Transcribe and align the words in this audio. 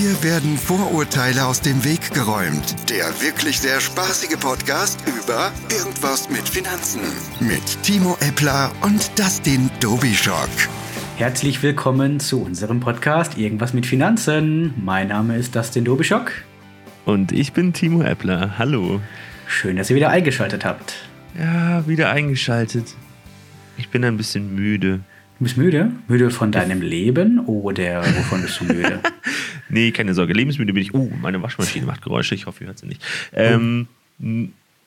Hier 0.00 0.22
werden 0.22 0.56
Vorurteile 0.56 1.44
aus 1.44 1.60
dem 1.60 1.84
Weg 1.84 2.14
geräumt. 2.14 2.88
Der 2.88 3.06
wirklich 3.20 3.58
sehr 3.58 3.80
spaßige 3.80 4.38
Podcast 4.38 5.02
über 5.08 5.50
Irgendwas 5.76 6.30
mit 6.30 6.48
Finanzen. 6.48 7.00
Mit 7.40 7.82
Timo 7.82 8.16
Eppler 8.20 8.70
und 8.82 9.18
Dustin 9.18 9.68
Dobischock. 9.80 10.50
Herzlich 11.16 11.64
willkommen 11.64 12.20
zu 12.20 12.40
unserem 12.40 12.78
Podcast 12.78 13.36
Irgendwas 13.36 13.74
mit 13.74 13.86
Finanzen. 13.86 14.72
Mein 14.76 15.08
Name 15.08 15.36
ist 15.36 15.56
Dustin 15.56 15.84
Dobischock. 15.84 16.30
Und 17.04 17.32
ich 17.32 17.52
bin 17.52 17.72
Timo 17.72 18.04
Eppler. 18.04 18.56
Hallo. 18.56 19.00
Schön, 19.48 19.74
dass 19.74 19.90
ihr 19.90 19.96
wieder 19.96 20.10
eingeschaltet 20.10 20.64
habt. 20.64 20.94
Ja, 21.36 21.84
wieder 21.88 22.10
eingeschaltet. 22.10 22.94
Ich 23.76 23.88
bin 23.88 24.04
ein 24.04 24.16
bisschen 24.16 24.54
müde. 24.54 25.00
Du 25.38 25.44
bist 25.44 25.56
müde? 25.56 25.90
Müde 26.06 26.30
von 26.30 26.52
deinem 26.52 26.82
Leben 26.82 27.40
oder 27.46 28.04
wovon 28.16 28.42
bist 28.42 28.60
du 28.60 28.64
müde? 28.64 29.00
nee, 29.68 29.90
keine 29.92 30.14
Sorge. 30.14 30.32
Lebensmüde 30.32 30.72
bin 30.72 30.82
ich. 30.82 30.94
Oh, 30.94 31.10
meine 31.20 31.42
Waschmaschine 31.42 31.86
macht 31.86 32.02
Geräusche. 32.02 32.34
Ich 32.34 32.46
hoffe, 32.46 32.64
ihr 32.64 32.68
hört 32.68 32.78
sie 32.78 32.86
nicht. 32.86 33.02
Ähm, 33.32 33.88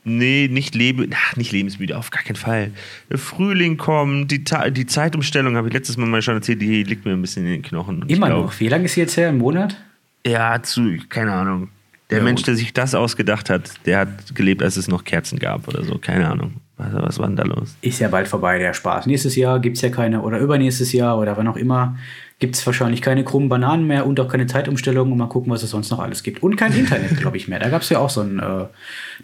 nee, 0.04 0.48
nicht, 0.52 0.76
lebe, 0.76 1.08
ach, 1.14 1.36
nicht 1.36 1.52
lebensmüde, 1.52 1.98
auf 1.98 2.10
gar 2.10 2.24
keinen 2.24 2.36
Fall. 2.36 2.72
Frühling 3.14 3.78
kommt, 3.78 4.32
die, 4.32 4.44
die 4.44 4.86
Zeitumstellung, 4.86 5.56
habe 5.56 5.68
ich 5.68 5.74
letztes 5.74 5.98
Mal 5.98 6.08
mal 6.08 6.22
schon 6.22 6.36
erzählt, 6.36 6.62
die 6.62 6.84
liegt 6.84 7.06
mir 7.06 7.14
ein 7.14 7.22
bisschen 7.22 7.46
in 7.46 7.52
den 7.54 7.62
Knochen. 7.62 8.04
Immer 8.08 8.28
glaub, 8.28 8.46
noch? 8.46 8.60
Wie 8.60 8.68
lange 8.68 8.86
ist 8.86 8.94
sie 8.94 9.02
jetzt 9.02 9.18
her? 9.18 9.30
Im 9.30 9.38
Monat? 9.38 9.78
Ja, 10.26 10.62
zu, 10.62 10.98
keine 11.10 11.34
Ahnung. 11.34 11.70
Der 12.10 12.18
ja, 12.18 12.24
Mensch, 12.24 12.44
der 12.44 12.56
sich 12.56 12.74
das 12.74 12.94
ausgedacht 12.94 13.50
hat, 13.50 13.72
der 13.86 14.00
hat 14.00 14.36
gelebt, 14.36 14.62
als 14.62 14.76
es 14.76 14.88
noch 14.88 15.06
Kerzen 15.06 15.40
gab 15.40 15.68
oder 15.68 15.84
so. 15.84 15.98
Keine 15.98 16.30
Ahnung. 16.30 16.56
Was, 16.82 16.94
was 16.94 17.20
war 17.20 17.28
denn 17.28 17.36
da 17.36 17.44
los? 17.44 17.76
Ist 17.82 18.00
ja 18.00 18.08
bald 18.08 18.28
vorbei, 18.28 18.58
der 18.58 18.74
Spaß. 18.74 19.06
Nächstes 19.06 19.36
Jahr 19.36 19.60
gibt 19.60 19.78
es 19.78 19.82
ja 19.82 19.90
keine, 19.90 20.22
oder 20.22 20.40
übernächstes 20.40 20.92
Jahr 20.94 21.18
oder 21.20 21.38
wann 21.38 21.48
auch 21.48 21.58
immer, 21.58 21.96
gibt 22.40 22.56
es 22.56 22.66
wahrscheinlich 22.66 23.02
keine 23.02 23.24
krummen 23.24 23.50
Bananen 23.50 23.86
mehr 23.86 24.06
und 24.08 24.20
auch 24.20 24.28
keine 24.28 24.48
Zeitumstellung 24.48 25.12
und 25.12 25.18
mal 25.18 25.28
gucken, 25.28 25.52
was 25.52 25.64
es 25.64 25.70
sonst 25.70 25.92
noch 25.92 26.00
alles 26.00 26.24
gibt. 26.24 26.42
Und 26.42 26.56
kein 26.56 26.74
Internet, 26.74 27.18
glaube 27.20 27.38
ich, 27.38 27.48
mehr. 27.48 27.60
Da 27.60 27.70
gab 27.70 27.84
es 27.84 27.90
ja 27.90 28.00
auch 28.00 28.10
so 28.10 28.22
ein 28.22 28.40
äh, 28.40 28.66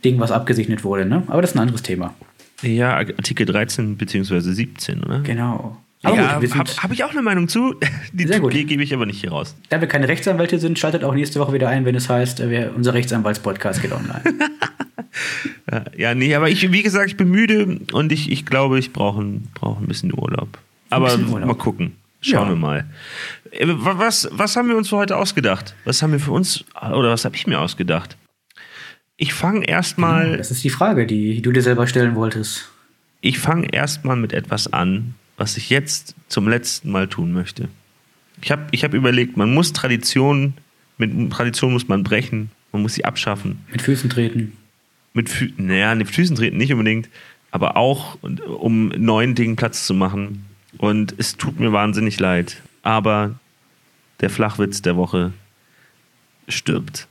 Ding, 0.05 0.19
was 0.19 0.31
abgesegnet 0.31 0.83
wurde, 0.83 1.05
ne? 1.05 1.23
Aber 1.27 1.41
das 1.41 1.51
ist 1.51 1.55
ein 1.55 1.61
anderes 1.61 1.81
Thema. 1.81 2.13
Ja, 2.61 2.95
Artikel 2.95 3.45
13 3.45 3.97
bzw. 3.97 4.39
17, 4.39 5.03
oder? 5.03 5.19
Genau. 5.21 5.77
Aber 6.03 6.15
ja, 6.15 6.29
habe 6.33 6.47
hab 6.47 6.91
ich 6.91 7.03
auch 7.03 7.11
eine 7.11 7.23
Meinung 7.23 7.47
zu. 7.47 7.75
Die 8.13 8.27
Sehr 8.27 8.39
gut. 8.39 8.53
gebe 8.53 8.83
ich 8.83 8.93
aber 8.93 9.05
nicht 9.05 9.19
hier 9.19 9.31
raus. 9.31 9.55
Da 9.69 9.81
wir 9.81 9.87
keine 9.87 10.07
Rechtsanwälte 10.07 10.59
sind, 10.59 10.77
schaltet 10.77 11.03
auch 11.03 11.13
nächste 11.13 11.39
Woche 11.39 11.53
wieder 11.53 11.69
ein, 11.69 11.85
wenn 11.85 11.95
es 11.95 12.09
heißt, 12.09 12.47
wir, 12.49 12.73
unser 12.75 12.93
Rechtsanwaltspodcast 12.93 13.81
geht 13.81 13.91
online. 13.91 14.21
ja, 15.97 16.15
nee, 16.15 16.33
aber 16.35 16.49
ich, 16.49 16.71
wie 16.71 16.83
gesagt, 16.83 17.09
ich 17.09 17.17
bin 17.17 17.29
müde 17.29 17.79
und 17.91 18.11
ich, 18.11 18.31
ich 18.31 18.45
glaube, 18.45 18.79
ich 18.79 18.93
brauche 18.93 19.21
ein, 19.21 19.47
brauch 19.53 19.79
ein 19.79 19.87
bisschen 19.87 20.13
Urlaub. 20.13 20.57
Aber 20.89 21.07
bisschen 21.07 21.29
Urlaub. 21.29 21.47
mal 21.47 21.55
gucken. 21.55 21.95
Schauen 22.21 22.47
ja. 22.47 22.49
wir 22.49 22.55
mal. 22.55 22.85
Äh, 23.51 23.67
was, 23.67 24.27
was 24.31 24.55
haben 24.55 24.69
wir 24.69 24.77
uns 24.77 24.89
für 24.89 24.97
heute 24.97 25.17
ausgedacht? 25.17 25.75
Was 25.85 26.01
haben 26.01 26.11
wir 26.11 26.19
für 26.19 26.31
uns, 26.31 26.65
oder 26.75 27.11
was 27.11 27.25
habe 27.25 27.35
ich 27.35 27.47
mir 27.47 27.59
ausgedacht? 27.59 28.17
Ich 29.17 29.33
fange 29.33 29.67
erstmal. 29.67 30.37
Das 30.37 30.51
ist 30.51 30.63
die 30.63 30.69
Frage, 30.69 31.07
die 31.07 31.41
du 31.41 31.51
dir 31.51 31.63
selber 31.63 31.87
stellen 31.87 32.15
wolltest. 32.15 32.69
Ich 33.21 33.39
fange 33.39 33.67
erstmal 33.73 34.15
mit 34.15 34.31
etwas 34.31 34.71
an, 34.71 35.15
was 35.37 35.57
ich 35.57 35.69
jetzt 35.69 36.15
zum 36.27 36.47
letzten 36.47 36.91
Mal 36.91 37.07
tun 37.07 37.31
möchte. 37.33 37.67
Ich 38.41 38.51
habe 38.51 38.67
ich 38.71 38.83
hab 38.83 38.93
überlegt, 38.93 39.35
man 39.35 39.53
muss 39.53 39.73
Tradition, 39.73 40.53
mit 40.97 41.31
Tradition 41.31 41.73
muss 41.73 41.87
man 41.87 42.03
brechen, 42.03 42.51
man 42.71 42.83
muss 42.83 42.93
sie 42.93 43.05
abschaffen. 43.05 43.65
Mit 43.71 43.81
Füßen 43.81 44.09
treten. 44.09 44.53
Mit, 45.13 45.29
Fü 45.29 45.51
naja, 45.57 45.95
mit 45.95 46.09
Füßen 46.09 46.35
treten 46.35 46.57
nicht 46.57 46.71
unbedingt, 46.71 47.09
aber 47.51 47.77
auch, 47.77 48.17
um 48.21 48.89
neuen 48.89 49.35
Dingen 49.35 49.55
Platz 49.55 49.85
zu 49.85 49.93
machen. 49.93 50.45
Und 50.77 51.15
es 51.17 51.37
tut 51.37 51.59
mir 51.59 51.71
wahnsinnig 51.73 52.19
leid, 52.19 52.61
aber 52.83 53.39
der 54.21 54.29
Flachwitz 54.29 54.81
der 54.81 54.95
Woche 54.95 55.33
stirbt. 56.47 57.07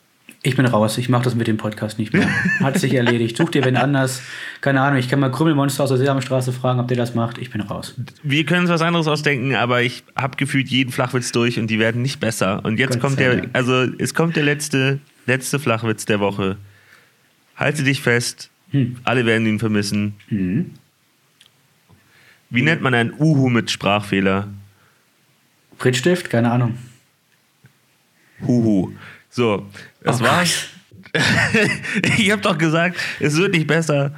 Ich 0.47 0.55
bin 0.55 0.65
raus, 0.65 0.97
ich 0.97 1.09
mache 1.09 1.25
das 1.25 1.35
mit 1.35 1.49
dem 1.49 1.57
Podcast 1.57 1.99
nicht 1.99 2.13
mehr. 2.13 2.29
Hat 2.61 2.79
sich 2.79 2.95
erledigt. 2.95 3.37
Such 3.37 3.51
dir 3.51 3.65
wenn 3.65 3.77
anders. 3.77 4.23
Keine 4.61 4.81
Ahnung, 4.81 5.01
ich 5.01 5.09
kann 5.09 5.19
mal 5.19 5.33
Krümmelmonster 5.33 5.83
aus 5.83 5.89
der 5.89 5.99
Sesamstraße 5.99 6.53
fragen, 6.53 6.79
ob 6.79 6.87
der 6.87 6.97
das 6.97 7.17
macht. 7.17 7.39
Ich 7.39 7.51
bin 7.51 7.63
raus. 7.63 7.97
Wir 8.23 8.45
können 8.45 8.61
uns 8.61 8.71
was 8.71 8.81
anderes 8.81 9.09
ausdenken, 9.09 9.57
aber 9.57 9.83
ich 9.83 10.05
habe 10.15 10.37
gefühlt 10.37 10.69
jeden 10.69 10.93
Flachwitz 10.93 11.33
durch 11.33 11.59
und 11.59 11.67
die 11.67 11.81
werden 11.81 12.01
nicht 12.01 12.21
besser. 12.21 12.65
Und 12.65 12.79
jetzt 12.79 12.93
Gott 12.93 13.01
kommt 13.01 13.19
der, 13.19 13.43
also 13.55 13.87
es 13.99 14.15
kommt 14.15 14.37
der 14.37 14.45
letzte, 14.45 15.01
letzte 15.27 15.59
Flachwitz 15.59 16.05
der 16.05 16.21
Woche. 16.21 16.59
Halte 17.57 17.83
dich 17.83 18.03
fest, 18.03 18.51
hm. 18.71 18.97
alle 19.05 19.25
werden 19.27 19.47
ihn 19.47 19.59
vermissen. 19.59 20.15
Hm. 20.29 20.75
Wie 22.51 22.63
nennt 22.63 22.83
man 22.83 22.95
einen 22.95 23.13
Uhu 23.19 23.49
mit 23.49 23.71
Sprachfehler? 23.71 24.49
Prittstift? 25.79 26.31
Keine 26.31 26.51
Ahnung. 26.53 26.79
Huhu. 28.47 28.93
So, 29.31 29.67
das 30.03 30.21
oh 30.21 30.25
war's. 30.25 30.69
ich 32.19 32.31
habe 32.31 32.43
doch 32.43 32.59
gesagt, 32.59 32.99
es 33.21 33.37
wird 33.37 33.53
nicht 33.53 33.67
besser. 33.67 34.15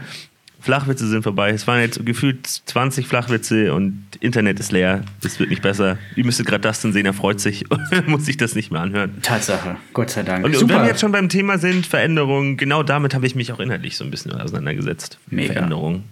Flachwitze 0.60 1.06
sind 1.06 1.22
vorbei. 1.22 1.50
Es 1.50 1.66
waren 1.66 1.80
jetzt 1.80 2.04
gefühlt 2.04 2.46
20 2.46 3.06
Flachwitze 3.06 3.72
und 3.74 4.04
Internet 4.20 4.58
ist 4.58 4.72
leer. 4.72 5.04
Es 5.24 5.38
wird 5.38 5.50
nicht 5.50 5.62
besser. 5.62 5.98
Ihr 6.16 6.24
müsstet 6.24 6.46
gerade 6.46 6.62
das 6.62 6.80
denn 6.80 6.92
sehen, 6.92 7.06
er 7.06 7.14
freut 7.14 7.40
sich. 7.40 7.64
Muss 8.06 8.26
sich 8.26 8.36
das 8.36 8.54
nicht 8.54 8.70
mehr 8.70 8.80
anhören. 8.80 9.22
Tatsache, 9.22 9.76
Gott 9.92 10.10
sei 10.10 10.22
Dank. 10.22 10.44
Und, 10.44 10.56
und 10.56 10.68
wenn 10.68 10.80
wir 10.82 10.88
jetzt 10.88 11.00
schon 11.00 11.12
beim 11.12 11.28
Thema 11.28 11.58
sind, 11.58 11.86
Veränderungen, 11.86 12.56
genau 12.56 12.82
damit 12.82 13.14
habe 13.14 13.26
ich 13.26 13.34
mich 13.34 13.52
auch 13.52 13.60
inhaltlich 13.60 13.96
so 13.96 14.04
ein 14.04 14.10
bisschen 14.10 14.32
auseinandergesetzt. 14.32 15.18
Mega. 15.28 15.52
Veränderung. 15.52 16.04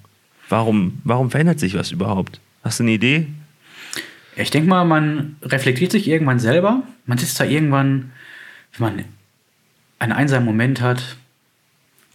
Warum, 0.49 1.01
warum 1.03 1.31
verändert 1.31 1.59
sich 1.59 1.75
was 1.75 1.91
überhaupt? 1.91 2.41
Hast 2.63 2.79
du 2.79 2.85
eine 2.85 2.93
Idee? 2.93 3.27
Ich 4.37 4.51
denke 4.51 4.69
mal, 4.69 4.85
man 4.85 5.37
reflektiert 5.43 5.91
sich 5.91 6.07
irgendwann 6.07 6.39
selber. 6.39 6.83
Man 7.07 7.19
sitzt 7.19 7.41
da 7.41 7.45
irgendwann 7.45 8.13
wenn 8.79 8.97
man 8.97 9.05
einen 9.99 10.13
einsamen 10.13 10.47
Moment 10.47 10.81
hat 10.81 11.17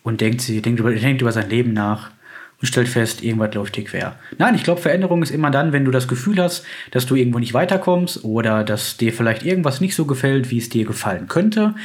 und 0.04 0.22
denkt, 0.22 0.42
sie 0.42 0.62
denkt 0.62 0.80
über, 0.80 0.92
denkt 0.94 1.22
über 1.22 1.32
sein 1.32 1.50
Leben 1.50 1.74
nach 1.74 2.12
und 2.62 2.68
stellt 2.68 2.88
fest, 2.88 3.24
irgendwas 3.24 3.54
läuft 3.56 3.76
dir 3.76 3.84
quer. 3.84 4.16
Nein, 4.38 4.56
ich 4.56 4.64
glaube, 4.64 4.82
Veränderung 4.82 5.24
ist 5.24 5.32
immer 5.32 5.50
dann, 5.50 5.74
wenn 5.74 5.84
du 5.84 5.92
das 5.92 6.08
Gefühl 6.08 6.42
hast, 6.42 6.64
dass 6.92 7.06
du 7.06 7.16
irgendwo 7.16 7.40
nicht 7.40 7.54
weiterkommst 7.54 8.24
oder 8.24 8.64
dass 8.64 8.98
dir 8.98 9.12
vielleicht 9.12 9.44
irgendwas 9.44 9.82
nicht 9.82 9.96
so 9.96 10.06
gefällt, 10.06 10.52
wie 10.52 10.60
es 10.60 10.70
dir 10.70 10.86
gefallen 10.86 11.28
könnte, 11.28 11.76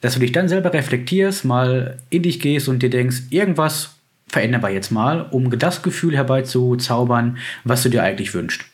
dass 0.00 0.14
du 0.14 0.20
dich 0.20 0.32
dann 0.32 0.48
selber 0.48 0.72
reflektierst, 0.72 1.44
mal 1.44 1.98
in 2.10 2.22
dich 2.22 2.40
gehst 2.40 2.68
und 2.68 2.82
dir 2.82 2.90
denkst, 2.90 3.22
irgendwas 3.30 3.96
verändern 4.28 4.62
wir 4.62 4.70
jetzt 4.70 4.90
mal, 4.90 5.22
um 5.30 5.50
das 5.58 5.82
Gefühl 5.82 6.14
herbeizuzaubern, 6.14 7.38
was 7.64 7.82
du 7.82 7.88
dir 7.88 8.02
eigentlich 8.02 8.34
wünschst. 8.34 8.64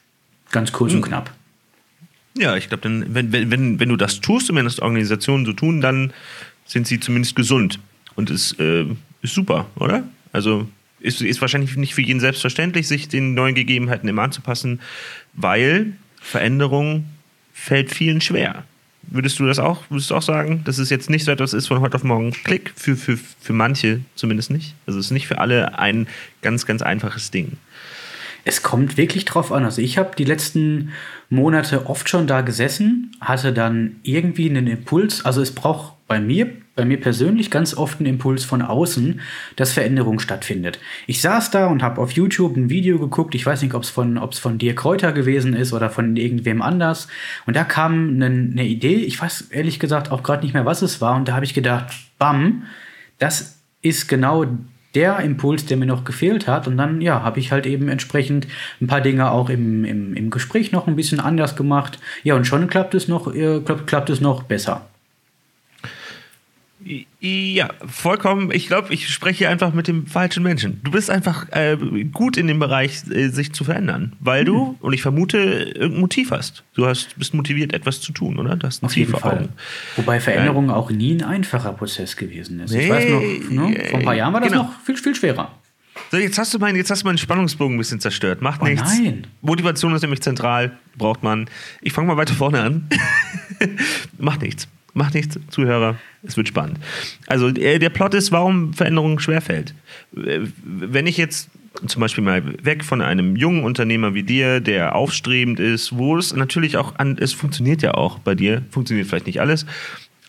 Ganz 0.50 0.72
kurz 0.72 0.92
mhm. 0.92 0.98
und 0.98 1.04
knapp. 1.04 1.32
Ja, 2.36 2.56
ich 2.56 2.68
glaube, 2.68 2.84
wenn, 2.84 3.32
wenn, 3.32 3.50
wenn, 3.50 3.78
wenn 3.78 3.88
du 3.88 3.96
das 3.96 4.20
tust 4.20 4.50
und 4.50 4.56
wenn 4.56 4.64
das 4.64 4.80
Organisationen 4.80 5.46
so 5.46 5.52
tun, 5.52 5.80
dann 5.80 6.12
sind 6.66 6.88
sie 6.88 6.98
zumindest 6.98 7.36
gesund. 7.36 7.78
Und 8.16 8.30
es 8.30 8.52
äh, 8.58 8.86
ist 9.22 9.34
super, 9.34 9.66
oder? 9.76 10.02
Also 10.32 10.66
ist, 11.04 11.20
ist 11.20 11.40
wahrscheinlich 11.40 11.76
nicht 11.76 11.94
für 11.94 12.02
jeden 12.02 12.20
selbstverständlich, 12.20 12.88
sich 12.88 13.08
den 13.08 13.34
neuen 13.34 13.54
Gegebenheiten 13.54 14.08
immer 14.08 14.22
anzupassen, 14.22 14.80
weil 15.34 15.92
Veränderung 16.20 17.04
fällt 17.52 17.92
vielen 17.92 18.20
schwer. 18.22 18.64
Würdest 19.02 19.38
du 19.38 19.44
das 19.44 19.58
auch, 19.58 19.82
würdest 19.90 20.10
du 20.10 20.14
auch 20.14 20.22
sagen, 20.22 20.62
dass 20.64 20.78
es 20.78 20.88
jetzt 20.88 21.10
nicht 21.10 21.24
so 21.24 21.30
etwas 21.30 21.52
ist 21.52 21.66
von 21.66 21.80
heute 21.80 21.96
auf 21.96 22.04
morgen 22.04 22.30
Klick? 22.30 22.72
Für, 22.74 22.96
für, 22.96 23.18
für 23.18 23.52
manche 23.52 24.00
zumindest 24.14 24.50
nicht. 24.50 24.74
Also 24.86 24.98
es 24.98 25.06
ist 25.06 25.12
nicht 25.12 25.26
für 25.26 25.38
alle 25.38 25.78
ein 25.78 26.06
ganz, 26.40 26.64
ganz 26.64 26.80
einfaches 26.80 27.30
Ding. 27.30 27.58
Es 28.46 28.62
kommt 28.62 28.96
wirklich 28.96 29.26
drauf 29.26 29.52
an. 29.52 29.64
Also 29.64 29.82
ich 29.82 29.98
habe 29.98 30.16
die 30.16 30.24
letzten 30.24 30.92
Monate 31.28 31.86
oft 31.86 32.08
schon 32.08 32.26
da 32.26 32.40
gesessen, 32.40 33.14
hatte 33.20 33.52
dann 33.52 33.96
irgendwie 34.02 34.48
einen 34.48 34.66
Impuls. 34.66 35.22
Also 35.24 35.42
es 35.42 35.54
braucht 35.54 35.94
bei 36.08 36.18
mir, 36.18 36.50
bei 36.76 36.84
mir 36.84 37.00
persönlich 37.00 37.50
ganz 37.50 37.76
oft 37.76 38.00
einen 38.00 38.08
Impuls 38.08 38.44
von 38.44 38.62
außen, 38.62 39.20
dass 39.56 39.72
Veränderung 39.72 40.18
stattfindet. 40.18 40.78
Ich 41.06 41.20
saß 41.20 41.50
da 41.50 41.66
und 41.66 41.82
habe 41.82 42.00
auf 42.00 42.12
YouTube 42.12 42.56
ein 42.56 42.68
Video 42.68 42.98
geguckt. 42.98 43.34
Ich 43.34 43.46
weiß 43.46 43.62
nicht, 43.62 43.74
ob 43.74 43.84
es 43.84 43.90
von, 43.90 44.18
ob's 44.18 44.38
von 44.38 44.58
dir 44.58 44.74
Kräuter 44.74 45.12
gewesen 45.12 45.54
ist 45.54 45.72
oder 45.72 45.90
von 45.90 46.16
irgendwem 46.16 46.62
anders. 46.62 47.08
Und 47.46 47.56
da 47.56 47.64
kam 47.64 48.14
eine, 48.14 48.26
eine 48.26 48.64
Idee. 48.64 48.96
Ich 48.96 49.20
weiß 49.20 49.48
ehrlich 49.50 49.78
gesagt 49.78 50.10
auch 50.10 50.22
gerade 50.22 50.44
nicht 50.44 50.54
mehr, 50.54 50.66
was 50.66 50.82
es 50.82 51.00
war. 51.00 51.16
Und 51.16 51.28
da 51.28 51.34
habe 51.34 51.44
ich 51.44 51.54
gedacht, 51.54 51.94
bam, 52.18 52.64
das 53.18 53.58
ist 53.82 54.08
genau 54.08 54.46
der 54.94 55.18
Impuls, 55.20 55.66
der 55.66 55.76
mir 55.76 55.86
noch 55.86 56.04
gefehlt 56.04 56.48
hat. 56.48 56.66
Und 56.66 56.76
dann, 56.76 57.00
ja, 57.00 57.22
habe 57.22 57.38
ich 57.38 57.52
halt 57.52 57.66
eben 57.66 57.88
entsprechend 57.88 58.48
ein 58.80 58.86
paar 58.88 59.00
Dinge 59.00 59.30
auch 59.30 59.48
im, 59.48 59.84
im, 59.84 60.14
im 60.14 60.30
Gespräch 60.30 60.72
noch 60.72 60.88
ein 60.88 60.96
bisschen 60.96 61.20
anders 61.20 61.54
gemacht. 61.54 61.98
Ja, 62.24 62.34
und 62.34 62.46
schon 62.46 62.66
klappt 62.68 62.94
es 62.94 63.06
noch, 63.06 63.32
äh, 63.32 63.60
klappt, 63.60 63.86
klappt 63.86 64.10
es 64.10 64.20
noch 64.20 64.42
besser. 64.42 64.88
Ja, 67.20 67.70
vollkommen. 67.86 68.50
Ich 68.52 68.66
glaube, 68.66 68.92
ich 68.92 69.08
spreche 69.08 69.38
hier 69.38 69.50
einfach 69.50 69.72
mit 69.72 69.88
dem 69.88 70.06
falschen 70.06 70.42
Menschen. 70.42 70.80
Du 70.84 70.90
bist 70.90 71.10
einfach 71.10 71.46
äh, 71.52 71.76
gut 72.12 72.36
in 72.36 72.46
dem 72.46 72.58
Bereich, 72.58 73.02
äh, 73.10 73.28
sich 73.28 73.52
zu 73.52 73.64
verändern, 73.64 74.12
weil 74.20 74.42
mhm. 74.42 74.46
du, 74.46 74.78
und 74.80 74.92
ich 74.92 75.02
vermute, 75.02 75.38
irgendein 75.38 76.00
Motiv 76.00 76.30
hast. 76.30 76.64
Du 76.74 76.86
hast, 76.86 77.18
bist 77.18 77.32
motiviert, 77.34 77.72
etwas 77.72 78.00
zu 78.00 78.12
tun, 78.12 78.38
oder? 78.38 78.56
Du 78.56 78.66
hast 78.66 78.82
ein 78.82 78.86
Auf 78.86 78.96
jeden 78.96 79.12
Fall. 79.12 79.38
Augen. 79.38 79.48
Wobei 79.96 80.20
Veränderung 80.20 80.68
ja. 80.68 80.74
auch 80.74 80.90
nie 80.90 81.14
ein 81.14 81.22
einfacher 81.22 81.72
Prozess 81.72 82.16
gewesen 82.16 82.60
ist. 82.60 82.72
Nee, 82.72 82.84
ich 82.84 82.90
weiß 82.90 83.08
noch, 83.08 83.20
ne, 83.68 83.84
vor 83.88 83.98
ein 84.00 84.04
paar 84.04 84.14
Jahren 84.14 84.32
war 84.32 84.40
das 84.40 84.50
genau. 84.50 84.64
noch 84.64 84.80
viel, 84.80 84.96
viel 84.96 85.14
schwerer. 85.14 85.50
So, 86.10 86.18
jetzt 86.18 86.38
hast 86.38 86.52
du 86.52 86.58
meinen, 86.58 86.76
jetzt 86.76 86.90
hast 86.90 87.02
du 87.02 87.06
meinen 87.06 87.18
Spannungsbogen 87.18 87.76
ein 87.76 87.78
bisschen 87.78 88.00
zerstört. 88.00 88.42
Macht 88.42 88.60
oh, 88.62 88.66
nichts. 88.66 88.98
Nein. 88.98 89.26
Motivation 89.40 89.94
ist 89.94 90.02
nämlich 90.02 90.22
zentral, 90.22 90.76
braucht 90.96 91.22
man. 91.22 91.48
Ich 91.80 91.92
fange 91.92 92.08
mal 92.08 92.16
weiter 92.16 92.34
vorne 92.34 92.60
an. 92.60 92.88
Macht 94.18 94.42
nichts. 94.42 94.68
Macht 94.94 95.14
nichts, 95.14 95.38
Zuhörer. 95.50 95.96
Es 96.22 96.36
wird 96.36 96.48
spannend. 96.48 96.78
Also 97.26 97.48
äh, 97.48 97.78
der 97.78 97.90
Plot 97.90 98.14
ist, 98.14 98.32
warum 98.32 98.72
Veränderung 98.72 99.18
schwerfällt. 99.18 99.74
Äh, 100.16 100.40
wenn 100.64 101.06
ich 101.06 101.16
jetzt 101.16 101.50
zum 101.86 102.00
Beispiel 102.00 102.22
mal 102.22 102.42
weg 102.64 102.84
von 102.84 103.02
einem 103.02 103.34
jungen 103.34 103.64
Unternehmer 103.64 104.14
wie 104.14 104.22
dir, 104.22 104.60
der 104.60 104.94
aufstrebend 104.94 105.58
ist, 105.58 105.96
wo 105.96 106.16
es 106.16 106.34
natürlich 106.34 106.76
auch 106.76 106.94
an, 106.96 107.18
es 107.18 107.32
funktioniert 107.32 107.82
ja 107.82 107.94
auch 107.94 108.20
bei 108.20 108.36
dir, 108.36 108.62
funktioniert 108.70 109.08
vielleicht 109.08 109.26
nicht 109.26 109.40
alles, 109.40 109.66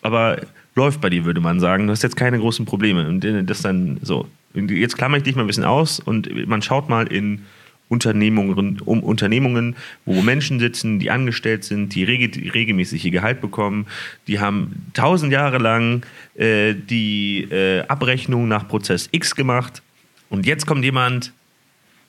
aber 0.01 0.41
läuft 0.75 1.01
bei 1.01 1.09
dir, 1.09 1.25
würde 1.25 1.41
man 1.41 1.59
sagen. 1.59 1.87
Du 1.87 1.91
hast 1.91 2.03
jetzt 2.03 2.17
keine 2.17 2.39
großen 2.39 2.65
Probleme. 2.65 3.07
Und 3.07 3.23
äh, 3.23 3.43
das 3.43 3.61
dann 3.61 3.99
so. 4.01 4.27
Jetzt 4.53 4.97
klammer 4.97 5.17
ich 5.17 5.23
dich 5.23 5.35
mal 5.35 5.43
ein 5.43 5.47
bisschen 5.47 5.65
aus 5.65 5.99
und 5.99 6.47
man 6.47 6.61
schaut 6.61 6.87
mal 6.87 7.07
in 7.07 7.41
Unternehmungen, 7.87 8.81
um 8.81 9.03
Unternehmungen, 9.03 9.75
wo 10.05 10.21
Menschen 10.21 10.59
sitzen, 10.59 10.99
die 10.99 11.11
angestellt 11.11 11.63
sind, 11.63 11.93
die 11.93 12.03
reg 12.03 12.53
regelmäßig 12.53 13.05
ihr 13.05 13.11
Gehalt 13.11 13.41
bekommen, 13.41 13.85
die 14.27 14.39
haben 14.39 14.87
tausend 14.93 15.31
Jahre 15.31 15.59
lang 15.59 16.03
äh, 16.35 16.73
die 16.73 17.43
äh, 17.51 17.81
Abrechnung 17.87 18.47
nach 18.47 18.67
Prozess 18.67 19.07
X 19.11 19.35
gemacht 19.35 19.83
und 20.29 20.45
jetzt 20.45 20.65
kommt 20.65 20.83
jemand, 20.83 21.31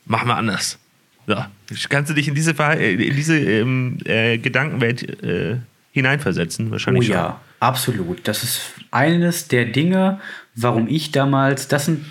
machen 0.07 0.29
wir 0.29 0.37
anders. 0.37 0.79
So. 1.27 1.37
Kannst 1.89 2.11
du 2.11 2.15
dich 2.15 2.29
in 2.29 2.35
diese, 2.35 2.53
äh, 2.53 2.95
in 2.95 3.17
diese 3.17 3.39
ähm, 3.39 3.99
äh, 4.05 4.39
Gedankenwelt 4.39 5.23
äh, 5.23 5.57
hineinversetzen? 5.93 6.71
Wahrscheinlich 6.71 7.11
oh 7.11 7.13
ja, 7.13 7.25
schon. 7.25 7.35
absolut. 7.61 8.29
Das 8.29 8.43
ist 8.43 8.63
eines 8.91 9.49
der 9.49 9.67
Dinge, 9.67 10.21
warum 10.55 10.89
ich 10.89 11.11
damals, 11.11 11.69
das 11.69 11.87
sind 11.87 12.07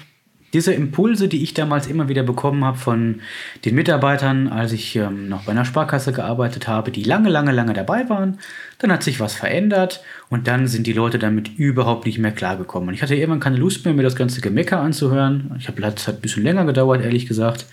diese 0.56 0.74
Impulse, 0.74 1.28
die 1.28 1.44
ich 1.44 1.54
damals 1.54 1.86
immer 1.86 2.08
wieder 2.08 2.24
bekommen 2.24 2.64
habe 2.64 2.78
von 2.78 3.20
den 3.66 3.76
Mitarbeitern, 3.76 4.48
als 4.48 4.72
ich 4.72 4.96
ähm, 4.96 5.28
noch 5.28 5.44
bei 5.44 5.52
einer 5.52 5.66
Sparkasse 5.66 6.14
gearbeitet 6.14 6.70
habe, 6.70 6.92
die 6.92 7.04
lange, 7.04 7.30
lange, 7.30 7.52
lange 7.52 7.74
dabei 7.74 8.08
waren, 8.08 8.40
dann 8.80 8.90
hat 8.90 9.04
sich 9.04 9.20
was 9.20 9.34
verändert 9.34 10.02
und 10.30 10.48
dann 10.48 10.68
sind 10.68 10.88
die 10.88 10.94
Leute 10.94 11.20
damit 11.20 11.50
überhaupt 11.58 12.06
nicht 12.06 12.20
mehr 12.20 12.32
klargekommen. 12.32 12.88
Und 12.88 12.96
ich 12.96 13.02
hatte 13.02 13.16
irgendwann 13.16 13.42
keine 13.42 13.58
Lust 13.58 13.84
mehr, 13.84 13.94
mir 13.94 14.04
das 14.04 14.16
ganze 14.16 14.40
Gemecker 14.40 14.80
anzuhören. 14.80 15.54
Ich 15.60 15.68
habe 15.68 15.82
es 15.82 16.08
hat 16.08 16.16
ein 16.16 16.22
bisschen 16.22 16.44
länger 16.44 16.64
gedauert, 16.64 17.04
ehrlich 17.04 17.26
gesagt. 17.26 17.66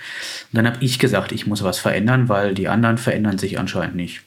Und 0.52 0.56
dann 0.56 0.66
habe 0.66 0.78
ich 0.84 0.98
gesagt, 0.98 1.30
ich 1.30 1.46
muss 1.46 1.62
was 1.62 1.78
verändern, 1.78 2.28
weil 2.28 2.52
die 2.52 2.66
anderen 2.66 2.98
verändern 2.98 3.38
sich 3.38 3.60
anscheinend 3.60 3.94
nicht. 3.94 4.22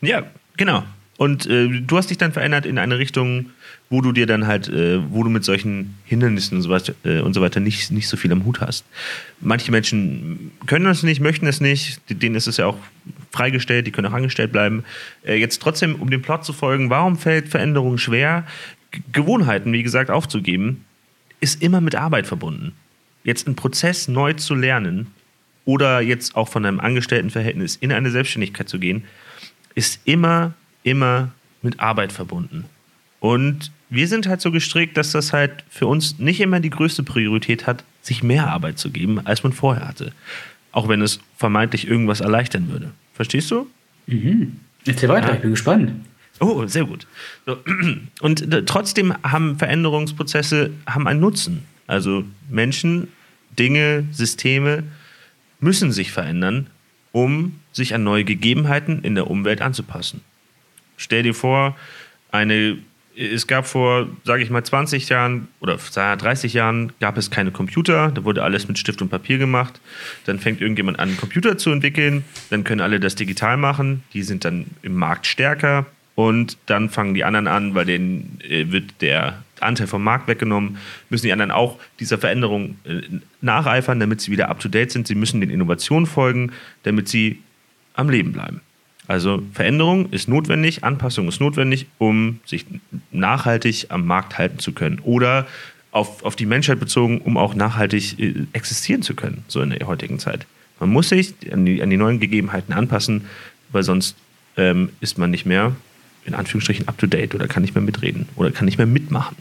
Ja, 0.00 0.22
genau. 0.56 0.84
Und 1.16 1.46
äh, 1.46 1.68
du 1.68 1.96
hast 1.96 2.10
dich 2.10 2.18
dann 2.18 2.32
verändert 2.32 2.66
in 2.66 2.78
eine 2.78 2.98
Richtung, 2.98 3.50
wo 3.88 4.00
du 4.00 4.12
dir 4.12 4.26
dann 4.26 4.46
halt, 4.46 4.68
äh, 4.68 5.00
wo 5.12 5.22
du 5.22 5.30
mit 5.30 5.44
solchen 5.44 5.94
Hindernissen 6.04 6.56
und 6.56 6.62
so 6.62 6.70
weiter, 6.70 6.94
äh, 7.04 7.20
und 7.20 7.34
so 7.34 7.40
weiter 7.40 7.60
nicht, 7.60 7.92
nicht 7.92 8.08
so 8.08 8.16
viel 8.16 8.32
am 8.32 8.44
Hut 8.44 8.60
hast. 8.60 8.84
Manche 9.40 9.70
Menschen 9.70 10.50
können 10.66 10.86
das 10.86 11.02
nicht, 11.02 11.20
möchten 11.20 11.46
es 11.46 11.60
nicht, 11.60 12.00
denen 12.08 12.34
ist 12.34 12.48
es 12.48 12.56
ja 12.56 12.66
auch 12.66 12.78
freigestellt, 13.30 13.86
die 13.86 13.92
können 13.92 14.08
auch 14.08 14.12
angestellt 14.12 14.50
bleiben. 14.50 14.84
Äh, 15.24 15.36
jetzt 15.36 15.62
trotzdem, 15.62 15.96
um 15.96 16.10
dem 16.10 16.22
Plot 16.22 16.44
zu 16.44 16.52
folgen, 16.52 16.90
warum 16.90 17.16
fällt 17.16 17.48
Veränderung 17.48 17.98
schwer? 17.98 18.44
G 18.90 19.00
Gewohnheiten, 19.12 19.72
wie 19.72 19.82
gesagt, 19.82 20.10
aufzugeben, 20.10 20.84
ist 21.40 21.62
immer 21.62 21.80
mit 21.80 21.94
Arbeit 21.94 22.26
verbunden. 22.26 22.72
Jetzt 23.22 23.46
einen 23.46 23.56
Prozess 23.56 24.08
neu 24.08 24.32
zu 24.32 24.54
lernen 24.54 25.08
oder 25.64 26.00
jetzt 26.00 26.36
auch 26.36 26.48
von 26.48 26.64
einem 26.64 26.80
Angestelltenverhältnis 26.80 27.76
in 27.76 27.92
eine 27.92 28.10
Selbstständigkeit 28.10 28.68
zu 28.68 28.78
gehen, 28.78 29.04
ist 29.74 30.00
immer, 30.04 30.54
immer 30.84 31.32
mit 31.62 31.80
Arbeit 31.80 32.12
verbunden. 32.12 32.66
Und 33.18 33.72
wir 33.90 34.06
sind 34.06 34.28
halt 34.28 34.40
so 34.40 34.50
gestrickt, 34.50 34.96
dass 34.96 35.12
das 35.12 35.32
halt 35.32 35.64
für 35.68 35.86
uns 35.86 36.18
nicht 36.18 36.40
immer 36.40 36.60
die 36.60 36.70
größte 36.70 37.02
Priorität 37.02 37.66
hat, 37.66 37.84
sich 38.02 38.22
mehr 38.22 38.48
Arbeit 38.48 38.78
zu 38.78 38.90
geben, 38.90 39.26
als 39.26 39.42
man 39.42 39.52
vorher 39.52 39.88
hatte. 39.88 40.12
Auch 40.72 40.88
wenn 40.88 41.00
es 41.00 41.20
vermeintlich 41.36 41.88
irgendwas 41.88 42.20
erleichtern 42.20 42.68
würde. 42.70 42.92
Verstehst 43.14 43.50
du? 43.50 43.68
Mhm. 44.06 44.60
Erzähl 44.86 45.08
weiter, 45.08 45.28
ja. 45.28 45.34
ich 45.34 45.40
bin 45.40 45.50
gespannt. 45.50 45.92
Oh, 46.40 46.66
sehr 46.66 46.84
gut. 46.84 47.06
So. 47.46 47.58
Und 48.20 48.52
äh, 48.52 48.64
trotzdem 48.64 49.14
haben 49.22 49.58
Veränderungsprozesse 49.58 50.70
haben 50.86 51.06
einen 51.06 51.20
Nutzen. 51.20 51.62
Also 51.86 52.24
Menschen, 52.50 53.08
Dinge, 53.58 54.04
Systeme 54.10 54.84
müssen 55.60 55.92
sich 55.92 56.12
verändern, 56.12 56.66
um 57.12 57.60
sich 57.72 57.94
an 57.94 58.04
neue 58.04 58.24
Gegebenheiten 58.24 59.02
in 59.02 59.14
der 59.14 59.30
Umwelt 59.30 59.62
anzupassen. 59.62 60.20
Stell 60.96 61.22
dir 61.22 61.34
vor, 61.34 61.76
eine 62.30 62.78
es 63.16 63.46
gab 63.46 63.66
vor, 63.66 64.08
sage 64.24 64.42
ich 64.42 64.50
mal, 64.50 64.64
20 64.64 65.08
Jahren 65.08 65.48
oder 65.60 65.76
30 65.76 66.52
Jahren 66.52 66.92
gab 67.00 67.16
es 67.16 67.30
keine 67.30 67.50
Computer, 67.50 68.10
da 68.10 68.24
wurde 68.24 68.42
alles 68.42 68.66
mit 68.68 68.78
Stift 68.78 69.02
und 69.02 69.08
Papier 69.08 69.38
gemacht. 69.38 69.80
Dann 70.26 70.38
fängt 70.38 70.60
irgendjemand 70.60 70.98
an, 70.98 71.10
einen 71.10 71.16
Computer 71.16 71.56
zu 71.56 71.70
entwickeln, 71.70 72.24
dann 72.50 72.64
können 72.64 72.80
alle 72.80 73.00
das 73.00 73.14
digital 73.14 73.56
machen, 73.56 74.02
die 74.12 74.22
sind 74.22 74.44
dann 74.44 74.66
im 74.82 74.94
Markt 74.94 75.26
stärker 75.26 75.86
und 76.14 76.58
dann 76.66 76.90
fangen 76.90 77.14
die 77.14 77.24
anderen 77.24 77.46
an, 77.46 77.74
weil 77.74 77.86
denen 77.86 78.38
äh, 78.48 78.70
wird 78.70 79.00
der 79.00 79.42
Anteil 79.60 79.86
vom 79.86 80.02
Markt 80.02 80.28
weggenommen, 80.28 80.78
müssen 81.08 81.26
die 81.26 81.32
anderen 81.32 81.50
auch 81.50 81.78
dieser 82.00 82.18
Veränderung 82.18 82.76
äh, 82.84 83.00
nacheifern, 83.40 84.00
damit 84.00 84.20
sie 84.20 84.30
wieder 84.30 84.48
up-to-date 84.48 84.90
sind. 84.90 85.06
Sie 85.06 85.14
müssen 85.14 85.40
den 85.40 85.50
Innovationen 85.50 86.06
folgen, 86.06 86.52
damit 86.82 87.08
sie 87.08 87.40
am 87.94 88.10
Leben 88.10 88.32
bleiben. 88.32 88.60
Also 89.06 89.42
Veränderung 89.52 90.10
ist 90.10 90.28
notwendig, 90.28 90.82
Anpassung 90.82 91.28
ist 91.28 91.40
notwendig, 91.40 91.86
um 91.98 92.40
sich 92.46 92.64
nachhaltig 93.12 93.86
am 93.90 94.06
Markt 94.06 94.38
halten 94.38 94.58
zu 94.58 94.72
können. 94.72 94.98
Oder 95.00 95.46
auf, 95.90 96.24
auf 96.24 96.36
die 96.36 96.46
Menschheit 96.46 96.80
bezogen, 96.80 97.18
um 97.18 97.36
auch 97.36 97.54
nachhaltig 97.54 98.18
äh, 98.18 98.34
existieren 98.52 99.02
zu 99.02 99.14
können, 99.14 99.44
so 99.46 99.60
in 99.60 99.70
der 99.70 99.86
heutigen 99.86 100.18
Zeit. 100.18 100.46
Man 100.80 100.90
muss 100.90 101.10
sich 101.10 101.34
an 101.52 101.64
die, 101.64 101.82
an 101.82 101.90
die 101.90 101.96
neuen 101.96 102.18
Gegebenheiten 102.18 102.72
anpassen, 102.72 103.26
weil 103.70 103.82
sonst 103.82 104.16
ähm, 104.56 104.90
ist 105.00 105.18
man 105.18 105.30
nicht 105.30 105.46
mehr 105.46 105.76
in 106.24 106.34
Anführungsstrichen 106.34 106.88
up 106.88 106.98
to 106.98 107.06
date 107.06 107.34
oder 107.34 107.46
kann 107.46 107.62
nicht 107.62 107.74
mehr 107.74 107.84
mitreden 107.84 108.26
oder 108.34 108.50
kann 108.50 108.64
nicht 108.64 108.78
mehr 108.78 108.86
mitmachen. 108.86 109.36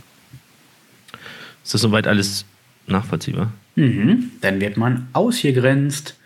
Ist 1.63 1.73
das 1.73 1.81
soweit 1.81 2.07
alles 2.07 2.45
nachvollziehbar? 2.87 3.53
Mhm. 3.75 4.31
Dann 4.41 4.59
wird 4.59 4.77
man 4.77 5.07
ausgegrenzt. 5.13 6.17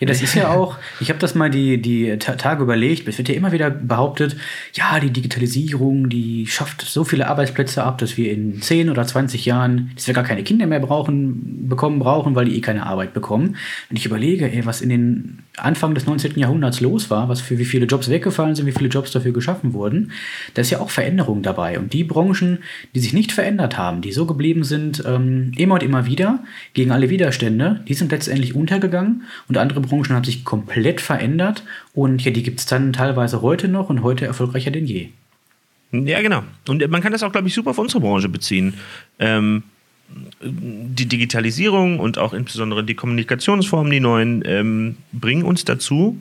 Ja, 0.00 0.06
das 0.06 0.22
ist 0.22 0.34
ja 0.34 0.48
auch, 0.54 0.76
ich 1.00 1.08
habe 1.08 1.18
das 1.18 1.34
mal 1.34 1.50
die, 1.50 1.80
die 1.80 2.16
Tage 2.18 2.62
überlegt, 2.62 3.08
es 3.08 3.18
wird 3.18 3.28
ja 3.28 3.34
immer 3.34 3.52
wieder 3.52 3.70
behauptet, 3.70 4.36
ja, 4.74 5.00
die 5.00 5.10
Digitalisierung, 5.10 6.08
die 6.08 6.46
schafft 6.46 6.82
so 6.82 7.04
viele 7.04 7.28
Arbeitsplätze 7.28 7.82
ab, 7.82 7.98
dass 7.98 8.16
wir 8.16 8.32
in 8.32 8.60
10 8.60 8.90
oder 8.90 9.06
20 9.06 9.44
Jahren, 9.44 9.92
dass 9.94 10.06
wir 10.06 10.14
gar 10.14 10.24
keine 10.24 10.42
Kinder 10.42 10.66
mehr 10.66 10.80
brauchen, 10.80 11.68
bekommen 11.68 11.98
brauchen, 11.98 12.34
weil 12.34 12.46
die 12.46 12.56
eh 12.56 12.60
keine 12.60 12.86
Arbeit 12.86 13.14
bekommen. 13.14 13.56
Und 13.90 13.96
ich 13.96 14.06
überlege, 14.06 14.50
ey, 14.50 14.66
was 14.66 14.80
in 14.80 14.88
den 14.88 15.38
Anfang 15.56 15.94
des 15.94 16.06
19. 16.06 16.38
Jahrhunderts 16.38 16.80
los 16.80 17.10
war, 17.10 17.28
was 17.28 17.40
für 17.40 17.58
wie 17.58 17.64
viele 17.64 17.86
Jobs 17.86 18.08
weggefallen 18.08 18.54
sind, 18.54 18.66
wie 18.66 18.72
viele 18.72 18.88
Jobs 18.88 19.10
dafür 19.10 19.32
geschaffen 19.32 19.72
wurden, 19.72 20.12
da 20.54 20.62
ist 20.62 20.70
ja 20.70 20.80
auch 20.80 20.90
Veränderung 20.90 21.42
dabei. 21.42 21.78
Und 21.78 21.92
die 21.92 22.04
Branchen, 22.04 22.58
die 22.94 23.00
sich 23.00 23.12
nicht 23.12 23.32
verändert 23.32 23.78
haben, 23.78 24.02
die 24.02 24.12
so 24.12 24.26
geblieben 24.26 24.64
sind, 24.64 25.02
ähm, 25.06 25.52
immer 25.56 25.74
und 25.74 25.82
immer 25.82 26.06
wieder, 26.06 26.44
gegen 26.74 26.92
alle 26.92 27.10
Widerstände, 27.10 27.82
die 27.88 27.94
sind 27.94 28.12
letztendlich 28.12 28.54
untergegangen 28.54 29.24
und 29.48 29.58
andere 29.66 29.80
Branchen 29.80 30.14
haben 30.14 30.24
sich 30.24 30.44
komplett 30.44 31.00
verändert 31.00 31.64
und 31.92 32.24
ja, 32.24 32.30
die 32.30 32.42
gibt 32.42 32.60
es 32.60 32.66
dann 32.66 32.92
teilweise 32.92 33.42
heute 33.42 33.68
noch 33.68 33.90
und 33.90 34.02
heute 34.02 34.26
erfolgreicher 34.26 34.70
denn 34.70 34.86
je. 34.86 35.08
Ja, 35.92 36.20
genau. 36.22 36.42
Und 36.68 36.88
man 36.88 37.02
kann 37.02 37.12
das 37.12 37.22
auch, 37.22 37.32
glaube 37.32 37.48
ich, 37.48 37.54
super 37.54 37.70
auf 37.70 37.78
unsere 37.78 38.00
Branche 38.00 38.28
beziehen. 38.28 38.74
Ähm, 39.18 39.62
die 40.40 41.06
Digitalisierung 41.06 41.98
und 41.98 42.18
auch 42.18 42.32
insbesondere 42.32 42.84
die 42.84 42.94
Kommunikationsformen, 42.94 43.90
die 43.90 44.00
neuen, 44.00 44.42
ähm, 44.46 44.96
bringen 45.12 45.42
uns 45.42 45.64
dazu, 45.64 46.18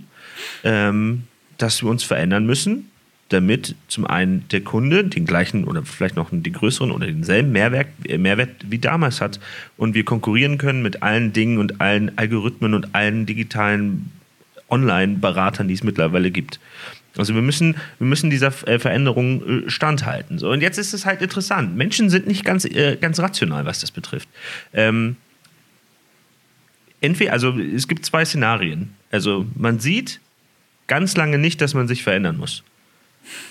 ähm, 0.63 1.23
dass 1.57 1.83
wir 1.83 1.89
uns 1.89 2.03
verändern 2.03 2.45
müssen, 2.45 2.89
damit 3.29 3.75
zum 3.87 4.05
einen 4.05 4.47
der 4.49 4.61
Kunde 4.61 5.03
den 5.03 5.25
gleichen 5.25 5.63
oder 5.63 5.83
vielleicht 5.83 6.15
noch 6.15 6.29
den 6.29 6.43
größeren 6.43 6.91
oder 6.91 7.07
denselben 7.07 7.51
Mehrwert, 7.51 7.87
äh, 8.07 8.17
Mehrwert 8.17 8.49
wie 8.69 8.77
damals 8.77 9.19
hat 9.19 9.39
und 9.77 9.95
wir 9.95 10.05
konkurrieren 10.05 10.57
können 10.57 10.83
mit 10.83 11.01
allen 11.01 11.33
Dingen 11.33 11.57
und 11.57 11.81
allen 11.81 12.17
Algorithmen 12.17 12.73
und 12.73 12.93
allen 12.93 13.25
digitalen 13.25 14.11
Online-Beratern, 14.69 15.67
die 15.67 15.73
es 15.73 15.83
mittlerweile 15.83 16.31
gibt. 16.31 16.59
Also 17.17 17.33
wir 17.33 17.41
müssen, 17.41 17.77
wir 17.97 18.07
müssen 18.07 18.29
dieser 18.29 18.53
äh, 18.67 18.77
Veränderung 18.77 19.65
äh, 19.65 19.69
standhalten. 19.69 20.37
So, 20.37 20.51
und 20.51 20.61
jetzt 20.61 20.77
ist 20.77 20.93
es 20.93 21.05
halt 21.05 21.21
interessant. 21.21 21.75
Menschen 21.75 22.09
sind 22.09 22.27
nicht 22.27 22.43
ganz, 22.43 22.67
ganz 23.01 23.19
rational, 23.19 23.65
was 23.65 23.79
das 23.79 23.91
betrifft. 23.91 24.27
Ähm, 24.73 25.15
entweder, 27.01 27.31
also 27.31 27.57
es 27.57 27.87
gibt 27.87 28.05
zwei 28.05 28.25
Szenarien. 28.25 28.93
Also 29.11 29.45
man 29.55 29.79
sieht 29.79 30.19
ganz 30.87 31.15
lange 31.15 31.37
nicht, 31.37 31.61
dass 31.61 31.73
man 31.73 31.87
sich 31.87 32.03
verändern 32.03 32.37
muss. 32.37 32.63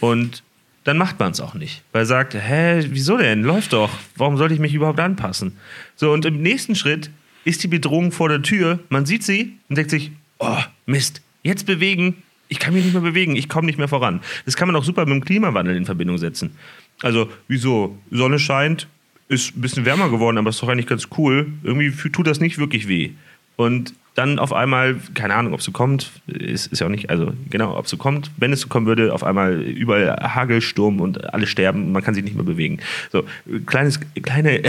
Und 0.01 0.43
dann 0.85 0.99
macht 0.99 1.19
man 1.19 1.33
es 1.33 1.41
auch 1.41 1.55
nicht. 1.55 1.83
Weil 1.93 2.03
er 2.03 2.07
sagt, 2.07 2.35
hä, 2.35 2.85
wieso 2.91 3.17
denn? 3.17 3.43
Läuft 3.43 3.73
doch. 3.73 3.91
Warum 4.17 4.37
sollte 4.37 4.55
ich 4.55 4.61
mich 4.61 4.75
überhaupt 4.75 5.01
anpassen? 5.01 5.57
So, 5.97 6.13
und 6.13 6.25
im 6.27 6.43
nächsten 6.43 6.75
Schritt 6.75 7.11
ist 7.45 7.63
die 7.63 7.69
Bedrohung 7.69 8.13
vor 8.13 8.29
der 8.29 8.43
Tür. 8.43 8.79
Man 8.91 9.07
sieht 9.07 9.23
sie 9.23 9.59
und 9.69 9.77
denkt 9.77 9.91
sich, 9.91 10.13
oh, 10.39 10.59
Mist, 10.87 11.23
jetzt 11.43 11.67
bewegen. 11.67 12.23
Ich 12.49 12.59
kann 12.59 12.75
mich 12.75 12.85
nicht 12.85 12.93
mehr 12.93 13.03
bewegen, 13.03 13.37
ich 13.37 13.49
komme 13.49 13.67
nicht 13.67 13.79
mehr 13.79 13.89
voran. 13.89 14.21
Das 14.45 14.57
kann 14.57 14.69
man 14.69 14.77
auch 14.77 14.85
super 14.85 15.07
mit 15.07 15.15
dem 15.15 15.25
Klimawandel 15.25 15.77
in 15.77 15.87
Verbindung 15.87 16.19
setzen. 16.19 16.57
Also, 17.03 17.31
wieso? 17.49 17.99
Sonne 18.11 18.39
scheint, 18.39 18.87
ist 19.29 19.57
ein 19.57 19.61
bisschen 19.63 19.87
wärmer 19.87 20.11
geworden, 20.11 20.37
aber 20.37 20.51
ist 20.51 20.63
doch 20.63 20.69
eigentlich 20.69 20.87
ganz 20.87 21.09
cool. 21.17 21.53
Irgendwie 21.63 21.91
tut 22.11 22.27
das 22.27 22.41
nicht 22.41 22.59
wirklich 22.59 22.87
weh. 22.87 23.13
Und 23.57 23.95
dann 24.15 24.39
auf 24.39 24.53
einmal, 24.53 24.97
keine 25.15 25.35
Ahnung, 25.35 25.55
ob 25.55 25.59
es 25.59 25.67
so 25.67 25.73
kommt, 25.73 26.13
ist, 26.29 26.69
ist 26.69 26.79
ja 26.79 26.87
auch 26.87 26.91
nicht, 26.91 27.11
also 27.11 27.33
genau, 27.51 27.77
ob 27.77 27.87
es 27.87 27.91
so 27.91 27.97
kommt, 27.97 28.31
wenn 28.37 28.53
es 28.53 28.61
so 28.61 28.69
kommen 28.69 28.87
würde, 28.87 29.13
auf 29.13 29.25
einmal 29.25 29.61
überall 29.61 30.17
Hagelsturm 30.35 31.01
und 31.01 31.35
alle 31.35 31.47
sterben 31.47 31.91
man 31.91 32.03
kann 32.03 32.15
sich 32.15 32.23
nicht 32.23 32.37
mehr 32.37 32.45
bewegen. 32.45 32.79
So, 33.11 33.25
kleines, 33.67 33.99
kleine, 34.23 34.63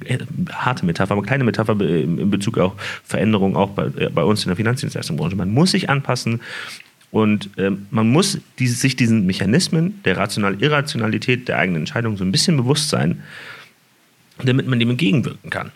harte 0.50 0.86
Metapher, 0.86 1.12
aber 1.12 1.22
kleine 1.22 1.44
Metapher 1.44 1.78
in 1.80 2.30
Bezug 2.30 2.58
auf 2.58 2.72
Veränderungen 3.04 3.54
auch 3.54 3.70
bei, 3.70 3.88
bei 3.88 4.22
uns 4.22 4.44
in 4.44 4.48
der 4.48 4.56
Finanzdienstleistungsbranche. 4.56 5.36
Man 5.36 5.52
muss 5.52 5.72
sich 5.72 5.90
anpassen 5.90 6.40
und 7.10 7.50
ähm, 7.58 7.86
man 7.90 8.08
muss 8.08 8.38
dieses, 8.58 8.80
sich 8.80 8.96
diesen 8.96 9.26
Mechanismen 9.26 10.00
der 10.04 10.16
Rational 10.16 10.62
Irrationalität 10.62 11.48
der 11.48 11.58
eigenen 11.58 11.82
Entscheidung 11.82 12.16
so 12.16 12.24
ein 12.24 12.32
bisschen 12.32 12.56
bewusst 12.56 12.88
sein, 12.88 13.22
damit 14.42 14.66
man 14.66 14.78
dem 14.78 14.90
entgegenwirken 14.90 15.50
kann. 15.50 15.70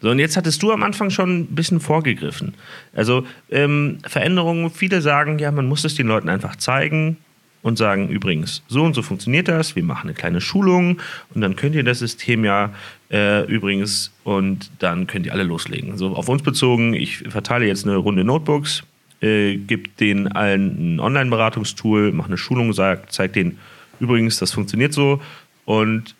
So, 0.00 0.10
und 0.10 0.18
jetzt 0.18 0.36
hattest 0.36 0.62
du 0.62 0.70
am 0.72 0.82
Anfang 0.82 1.10
schon 1.10 1.40
ein 1.40 1.46
bisschen 1.46 1.80
vorgegriffen. 1.80 2.54
Also 2.94 3.26
ähm, 3.50 3.98
Veränderungen, 4.06 4.70
viele 4.70 5.00
sagen, 5.00 5.38
ja, 5.38 5.50
man 5.50 5.66
muss 5.66 5.84
es 5.84 5.96
den 5.96 6.06
Leuten 6.06 6.28
einfach 6.28 6.56
zeigen 6.56 7.16
und 7.62 7.76
sagen, 7.76 8.08
übrigens, 8.08 8.62
so 8.68 8.84
und 8.84 8.94
so 8.94 9.02
funktioniert 9.02 9.48
das, 9.48 9.74
wir 9.74 9.82
machen 9.82 10.08
eine 10.08 10.14
kleine 10.14 10.40
Schulung 10.40 11.00
und 11.34 11.40
dann 11.40 11.56
könnt 11.56 11.74
ihr 11.74 11.82
das 11.82 11.98
System 11.98 12.44
ja 12.44 12.72
äh, 13.10 13.44
übrigens 13.46 14.12
und 14.22 14.70
dann 14.78 15.08
könnt 15.08 15.26
ihr 15.26 15.32
alle 15.32 15.42
loslegen. 15.42 15.98
So 15.98 16.14
auf 16.14 16.28
uns 16.28 16.42
bezogen, 16.42 16.94
ich 16.94 17.18
verteile 17.28 17.66
jetzt 17.66 17.84
eine 17.84 17.96
Runde 17.96 18.22
Notebooks, 18.22 18.84
äh, 19.20 19.56
gebe 19.56 19.88
denen 19.98 20.28
allen 20.28 20.96
ein 20.96 21.00
Online-Beratungstool, 21.00 22.12
mache 22.12 22.28
eine 22.28 22.38
Schulung, 22.38 22.72
sag, 22.72 23.12
zeige 23.12 23.32
denen, 23.32 23.58
übrigens, 23.98 24.38
das 24.38 24.52
funktioniert 24.52 24.92
so. 24.92 25.20
Und 25.64 26.14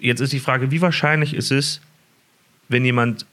jetzt 0.00 0.20
ist 0.20 0.32
die 0.32 0.40
Frage, 0.40 0.72
wie 0.72 0.80
wahrscheinlich 0.80 1.34
ist 1.34 1.52
es, 1.52 1.80
wenn 2.70 2.84
jemand 2.84 3.26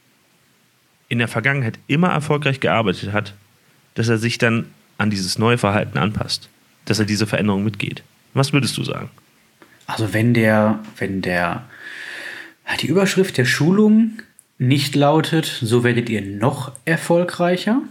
in 1.08 1.20
der 1.20 1.28
Vergangenheit 1.30 1.80
immer 1.88 2.10
erfolgreich 2.10 2.60
gearbeitet 2.60 3.14
hat, 3.14 3.34
dass 3.96 4.10
er 4.10 4.18
sich 4.18 4.38
dann 4.38 4.66
an 4.98 5.10
dieses 5.10 5.40
neue 5.40 5.58
Verhalten 5.58 5.98
anpasst, 5.98 6.50
dass 6.86 7.00
er 7.00 7.06
diese 7.06 7.28
Veränderung 7.28 7.64
mitgeht. 7.64 8.04
Was 8.34 8.52
würdest 8.52 8.78
du 8.78 8.84
sagen? 8.84 9.10
Also 9.86 10.14
wenn 10.14 10.34
der, 10.34 10.80
wenn 10.98 11.22
der, 11.22 11.64
die 12.82 12.88
Überschrift 12.88 13.38
der 13.38 13.46
Schulung 13.46 14.22
nicht 14.58 14.96
lautet, 14.96 15.46
so 15.46 15.84
werdet 15.84 16.10
ihr 16.10 16.22
noch 16.22 16.72
erfolgreicher, 16.84 17.82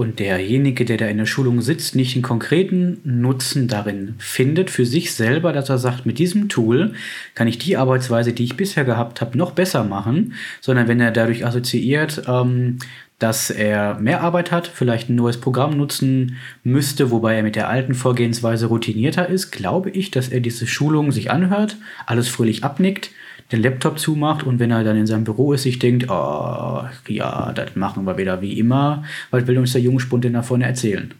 und 0.00 0.18
derjenige, 0.18 0.86
der 0.86 0.96
da 0.96 1.08
in 1.08 1.18
der 1.18 1.26
Schulung 1.26 1.60
sitzt, 1.60 1.94
nicht 1.94 2.16
einen 2.16 2.22
konkreten 2.22 3.02
Nutzen 3.04 3.68
darin 3.68 4.14
findet 4.16 4.70
für 4.70 4.86
sich 4.86 5.12
selber, 5.12 5.52
dass 5.52 5.68
er 5.68 5.76
sagt, 5.76 6.06
mit 6.06 6.18
diesem 6.18 6.48
Tool 6.48 6.94
kann 7.34 7.48
ich 7.48 7.58
die 7.58 7.76
Arbeitsweise, 7.76 8.32
die 8.32 8.44
ich 8.44 8.56
bisher 8.56 8.86
gehabt 8.86 9.20
habe, 9.20 9.36
noch 9.36 9.50
besser 9.50 9.84
machen, 9.84 10.32
sondern 10.62 10.88
wenn 10.88 11.00
er 11.00 11.10
dadurch 11.10 11.44
assoziiert, 11.44 12.22
ähm, 12.28 12.78
dass 13.18 13.50
er 13.50 14.00
mehr 14.00 14.22
Arbeit 14.22 14.50
hat, 14.50 14.68
vielleicht 14.68 15.10
ein 15.10 15.16
neues 15.16 15.38
Programm 15.38 15.76
nutzen 15.76 16.36
müsste, 16.64 17.10
wobei 17.10 17.34
er 17.34 17.42
mit 17.42 17.54
der 17.54 17.68
alten 17.68 17.92
Vorgehensweise 17.92 18.68
routinierter 18.68 19.28
ist, 19.28 19.50
glaube 19.50 19.90
ich, 19.90 20.10
dass 20.10 20.30
er 20.30 20.40
diese 20.40 20.66
Schulung 20.66 21.12
sich 21.12 21.30
anhört, 21.30 21.76
alles 22.06 22.28
fröhlich 22.28 22.64
abnickt 22.64 23.10
den 23.52 23.62
Laptop 23.62 23.98
zumacht 23.98 24.44
und 24.44 24.58
wenn 24.58 24.70
er 24.70 24.84
dann 24.84 24.96
in 24.96 25.06
seinem 25.06 25.24
Büro 25.24 25.52
ist, 25.52 25.62
sich 25.62 25.78
denkt, 25.78 26.06
oh, 26.08 26.84
ja, 27.08 27.52
das 27.52 27.74
machen 27.76 28.04
wir 28.04 28.16
wieder 28.16 28.40
wie 28.40 28.58
immer, 28.58 29.04
was 29.30 29.46
will 29.46 29.58
uns 29.58 29.72
der 29.72 29.82
Jungspund 29.82 30.24
denn 30.24 30.34
da 30.34 30.42
vorne 30.42 30.66
erzählen? 30.66 31.12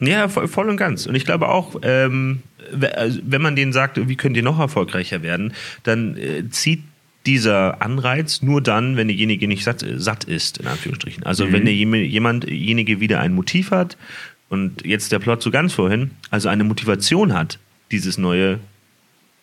Ja, 0.00 0.28
voll, 0.28 0.68
und 0.68 0.76
ganz. 0.76 1.06
Und 1.06 1.14
ich 1.14 1.24
glaube 1.24 1.48
auch, 1.48 1.74
ähm, 1.82 2.42
also, 2.94 3.18
wenn 3.24 3.42
man 3.42 3.56
denen 3.56 3.72
sagt, 3.72 4.08
wie 4.08 4.16
könnt 4.16 4.36
ihr 4.36 4.42
noch 4.42 4.60
erfolgreicher 4.60 5.22
werden, 5.22 5.52
dann 5.82 6.16
äh, 6.16 6.48
zieht 6.50 6.82
dieser 7.26 7.82
Anreiz 7.82 8.40
nur 8.42 8.62
dann, 8.62 8.96
wenn 8.96 9.08
derjenige 9.08 9.48
nicht 9.48 9.64
satt, 9.64 9.84
satt 9.96 10.24
ist, 10.24 10.58
in 10.58 10.66
Anführungsstrichen. 10.66 11.24
Also 11.24 11.46
mhm. 11.46 11.52
wenn 11.52 11.64
der 11.64 11.74
jemandjenige 11.74 13.00
wieder 13.00 13.20
ein 13.20 13.34
Motiv 13.34 13.70
hat 13.70 13.98
und 14.48 14.86
jetzt 14.86 15.12
der 15.12 15.18
Plot 15.18 15.42
so 15.42 15.50
ganz 15.50 15.74
vorhin, 15.74 16.12
also 16.30 16.48
eine 16.48 16.64
Motivation 16.64 17.34
hat, 17.34 17.58
dieses 17.90 18.18
neue 18.18 18.60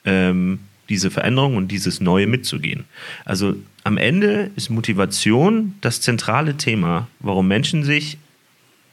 ähm, 0.06 0.60
diese 0.90 1.12
Veränderung 1.12 1.56
und 1.56 1.70
dieses 1.70 2.02
Neue 2.02 2.28
mitzugehen. 2.28 2.86
Also 3.24 3.56
am 3.84 3.98
Ende 3.98 4.52
ist 4.56 4.70
Motivation 4.70 5.76
das 5.82 6.02
zentrale 6.02 6.58
Thema, 6.58 7.08
warum 7.20 7.48
Menschen 7.48 7.84
sich 7.84 8.18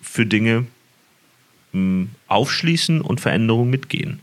für 0.01 0.27
Dinge 0.27 0.67
hm, 1.73 2.11
aufschließen 2.29 3.01
und 3.01 3.21
Veränderungen 3.21 3.71
mitgehen. 3.71 4.21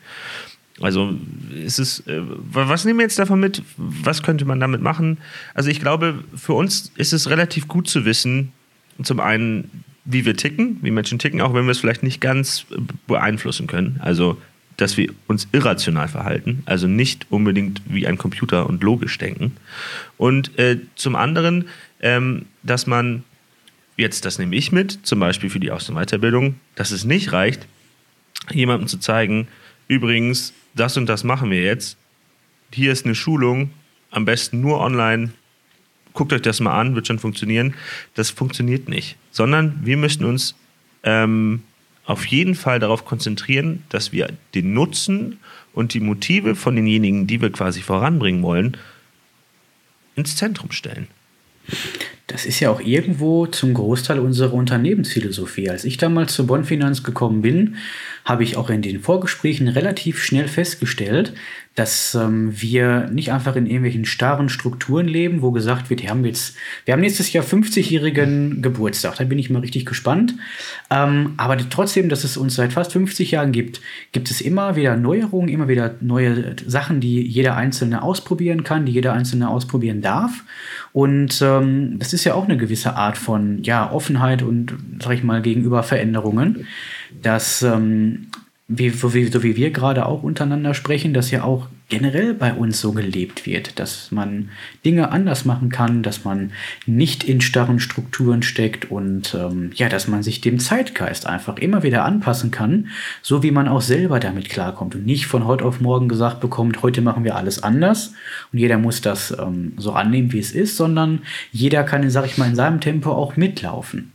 Also 0.81 1.13
ist 1.53 1.79
es, 1.79 2.01
äh, 2.07 2.21
was 2.51 2.85
nehmen 2.85 2.99
wir 2.99 3.03
jetzt 3.03 3.19
davon 3.19 3.39
mit? 3.39 3.63
Was 3.77 4.23
könnte 4.23 4.45
man 4.45 4.59
damit 4.59 4.81
machen? 4.81 5.17
Also 5.53 5.69
ich 5.69 5.79
glaube, 5.79 6.23
für 6.35 6.53
uns 6.53 6.91
ist 6.95 7.13
es 7.13 7.29
relativ 7.29 7.67
gut 7.67 7.89
zu 7.89 8.05
wissen, 8.05 8.53
zum 9.03 9.19
einen, 9.19 9.83
wie 10.05 10.25
wir 10.25 10.35
ticken, 10.35 10.77
wie 10.81 10.91
Menschen 10.91 11.19
ticken, 11.19 11.41
auch 11.41 11.53
wenn 11.53 11.65
wir 11.65 11.71
es 11.71 11.79
vielleicht 11.79 12.03
nicht 12.03 12.21
ganz 12.21 12.65
beeinflussen 13.07 13.67
können. 13.67 13.99
Also 14.01 14.37
dass 14.81 14.97
wir 14.97 15.13
uns 15.27 15.47
irrational 15.51 16.07
verhalten, 16.07 16.63
also 16.65 16.87
nicht 16.87 17.27
unbedingt 17.29 17.81
wie 17.85 18.07
ein 18.07 18.17
Computer 18.17 18.67
und 18.67 18.81
logisch 18.83 19.17
denken. 19.17 19.57
Und 20.17 20.57
äh, 20.57 20.79
zum 20.95 21.15
anderen, 21.15 21.67
ähm, 22.01 22.45
dass 22.63 22.87
man, 22.87 23.23
jetzt 23.97 24.25
das 24.25 24.39
nehme 24.39 24.55
ich 24.55 24.71
mit, 24.71 24.99
zum 25.03 25.19
Beispiel 25.19 25.49
für 25.49 25.59
die 25.59 25.71
Aus- 25.71 25.89
und 25.89 25.95
Weiterbildung, 25.95 26.55
dass 26.75 26.91
es 26.91 27.03
nicht 27.03 27.33
reicht, 27.33 27.67
jemandem 28.51 28.87
zu 28.87 28.99
zeigen, 28.99 29.47
übrigens, 29.87 30.53
das 30.75 30.95
und 30.95 31.07
das 31.07 31.23
machen 31.23 31.51
wir 31.51 31.61
jetzt, 31.61 31.97
hier 32.71 32.91
ist 32.91 33.05
eine 33.05 33.15
Schulung, 33.15 33.71
am 34.11 34.25
besten 34.25 34.61
nur 34.61 34.79
online, 34.79 35.31
guckt 36.13 36.33
euch 36.33 36.41
das 36.41 36.59
mal 36.59 36.79
an, 36.79 36.95
wird 36.95 37.07
schon 37.07 37.19
funktionieren. 37.19 37.73
Das 38.15 38.29
funktioniert 38.29 38.87
nicht, 38.89 39.17
sondern 39.31 39.79
wir 39.83 39.97
müssen 39.97 40.25
uns 40.25 40.55
ähm, 41.03 41.63
auf 42.09 42.25
jeden 42.25 42.55
Fall 42.55 42.79
darauf 42.79 43.05
konzentrieren, 43.05 43.83
dass 43.89 44.11
wir 44.11 44.33
den 44.55 44.73
Nutzen 44.73 45.37
und 45.73 45.93
die 45.93 45.99
Motive 45.99 46.55
von 46.55 46.75
denjenigen, 46.75 47.27
die 47.27 47.39
wir 47.39 47.51
quasi 47.51 47.81
voranbringen 47.81 48.41
wollen, 48.41 48.77
ins 50.15 50.35
Zentrum 50.35 50.71
stellen. 50.71 51.07
Das 52.25 52.47
ist 52.47 52.59
ja 52.61 52.71
auch 52.71 52.81
irgendwo 52.81 53.45
zum 53.45 53.75
Großteil 53.75 54.17
unsere 54.17 54.55
Unternehmensphilosophie. 54.55 55.69
Als 55.69 55.85
ich 55.85 55.97
damals 55.97 56.33
zur 56.33 56.47
Bonn 56.47 56.65
Finanz 56.65 57.03
gekommen 57.03 57.43
bin, 57.43 57.75
habe 58.29 58.43
ich 58.43 58.55
auch 58.55 58.69
in 58.69 58.83
den 58.83 58.99
Vorgesprächen 58.99 59.67
relativ 59.67 60.21
schnell 60.23 60.47
festgestellt, 60.47 61.33
dass 61.73 62.13
ähm, 62.13 62.51
wir 62.61 63.09
nicht 63.09 63.31
einfach 63.31 63.55
in 63.55 63.65
irgendwelchen 63.65 64.03
starren 64.03 64.49
Strukturen 64.49 65.07
leben, 65.07 65.41
wo 65.41 65.51
gesagt 65.51 65.89
wird, 65.89 66.03
wir 66.03 66.09
haben 66.09 66.25
jetzt, 66.25 66.55
wir 66.85 66.93
haben 66.93 66.99
nächstes 66.99 67.31
Jahr 67.31 67.43
50-jährigen 67.43 68.61
Geburtstag, 68.61 69.15
da 69.15 69.23
bin 69.23 69.39
ich 69.39 69.49
mal 69.49 69.59
richtig 69.59 69.85
gespannt. 69.85 70.35
Ähm, 70.91 71.35
aber 71.37 71.57
trotzdem, 71.69 72.09
dass 72.09 72.23
es 72.23 72.37
uns 72.37 72.55
seit 72.55 72.73
fast 72.73 72.91
50 72.91 73.31
Jahren 73.31 73.51
gibt, 73.51 73.81
gibt 74.11 74.29
es 74.29 74.41
immer 74.41 74.75
wieder 74.75 74.97
Neuerungen, 74.97 75.49
immer 75.49 75.67
wieder 75.67 75.95
neue 76.01 76.55
Sachen, 76.67 76.99
die 76.99 77.21
jeder 77.21 77.55
Einzelne 77.55 78.03
ausprobieren 78.03 78.63
kann, 78.63 78.85
die 78.85 78.91
jeder 78.91 79.13
Einzelne 79.13 79.49
ausprobieren 79.49 80.01
darf. 80.01 80.43
Und 80.91 81.41
ähm, 81.41 81.97
das 81.97 82.13
ist 82.13 82.25
ja 82.25 82.33
auch 82.33 82.45
eine 82.45 82.57
gewisse 82.57 82.95
Art 82.95 83.17
von 83.17 83.63
ja, 83.63 83.89
Offenheit 83.91 84.41
und, 84.41 84.75
sag 85.01 85.13
ich 85.13 85.23
mal, 85.23 85.41
gegenüber 85.41 85.83
Veränderungen, 85.83 86.67
dass 87.21 87.61
ähm, 87.61 88.27
wie, 88.67 88.89
so, 88.89 89.13
wie, 89.13 89.25
so 89.25 89.41
wie 89.41 89.55
wir 89.55 89.71
gerade 89.71 90.05
auch 90.05 90.21
untereinander 90.21 90.75
sprechen, 90.75 91.13
dass 91.13 91.31
ja 91.31 91.43
auch 91.43 91.67
generell 91.89 92.35
bei 92.35 92.53
uns 92.53 92.79
so 92.79 92.91
gelebt 92.91 93.47
wird, 93.47 93.79
dass 93.79 94.11
man 94.11 94.49
Dinge 94.85 95.11
anders 95.11 95.43
machen 95.43 95.69
kann, 95.69 96.03
dass 96.03 96.23
man 96.23 96.51
nicht 96.85 97.23
in 97.23 97.41
starren 97.41 97.79
Strukturen 97.79 98.43
steckt 98.43 98.91
und 98.91 99.33
ähm, 99.33 99.71
ja, 99.73 99.89
dass 99.89 100.07
man 100.07 100.21
sich 100.21 100.39
dem 100.39 100.59
Zeitgeist 100.59 101.25
einfach 101.25 101.57
immer 101.57 101.81
wieder 101.81 102.05
anpassen 102.05 102.51
kann, 102.51 102.89
so 103.23 103.41
wie 103.41 103.49
man 103.49 103.67
auch 103.67 103.81
selber 103.81 104.19
damit 104.19 104.49
klarkommt 104.49 104.93
und 104.93 105.05
nicht 105.07 105.25
von 105.25 105.45
heute 105.45 105.65
auf 105.65 105.81
morgen 105.81 106.07
gesagt 106.07 106.39
bekommt, 106.39 106.83
heute 106.83 107.01
machen 107.01 107.23
wir 107.23 107.35
alles 107.35 107.63
anders 107.63 108.13
und 108.53 108.59
jeder 108.59 108.77
muss 108.77 109.01
das 109.01 109.35
ähm, 109.37 109.73
so 109.77 109.93
annehmen, 109.93 110.31
wie 110.31 110.39
es 110.39 110.51
ist, 110.51 110.77
sondern 110.77 111.23
jeder 111.51 111.83
kann, 111.83 112.07
sag 112.11 112.27
ich 112.27 112.37
mal, 112.37 112.49
in 112.49 112.55
seinem 112.55 112.81
Tempo 112.81 113.11
auch 113.11 113.35
mitlaufen. 113.35 114.11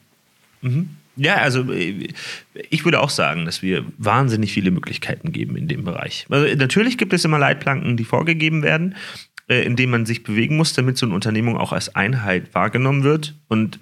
Mhm. 0.63 0.91
Ja, 1.17 1.37
also 1.37 1.73
äh, 1.73 2.09
ich 2.71 2.85
würde 2.85 3.01
auch 3.01 3.11
sagen, 3.11 3.45
dass 3.45 3.63
wir 3.63 3.85
wahnsinnig 3.99 4.53
viele 4.53 4.71
Möglichkeiten 4.71 5.33
geben 5.33 5.57
in 5.57 5.69
dem 5.69 5.85
Bereich. 5.85 6.27
Also 6.29 6.55
natürlich 6.57 6.99
gibt 6.99 7.13
es 7.13 7.25
immer 7.25 7.39
Leitplanken, 7.39 7.97
die 7.97 8.05
vorgegeben 8.05 8.63
werden, 8.63 8.97
äh, 9.49 9.65
in 9.65 9.77
denen 9.77 9.93
man 9.93 10.07
sich 10.07 10.23
bewegen 10.23 10.57
muss, 10.57 10.73
damit 10.73 10.99
so 10.99 11.07
eine 11.07 11.15
Unternehmung 11.15 11.57
auch 11.57 11.73
als 11.73 11.95
Einheit 11.95 12.55
wahrgenommen 12.55 13.05
wird. 13.05 13.35
Und 13.49 13.79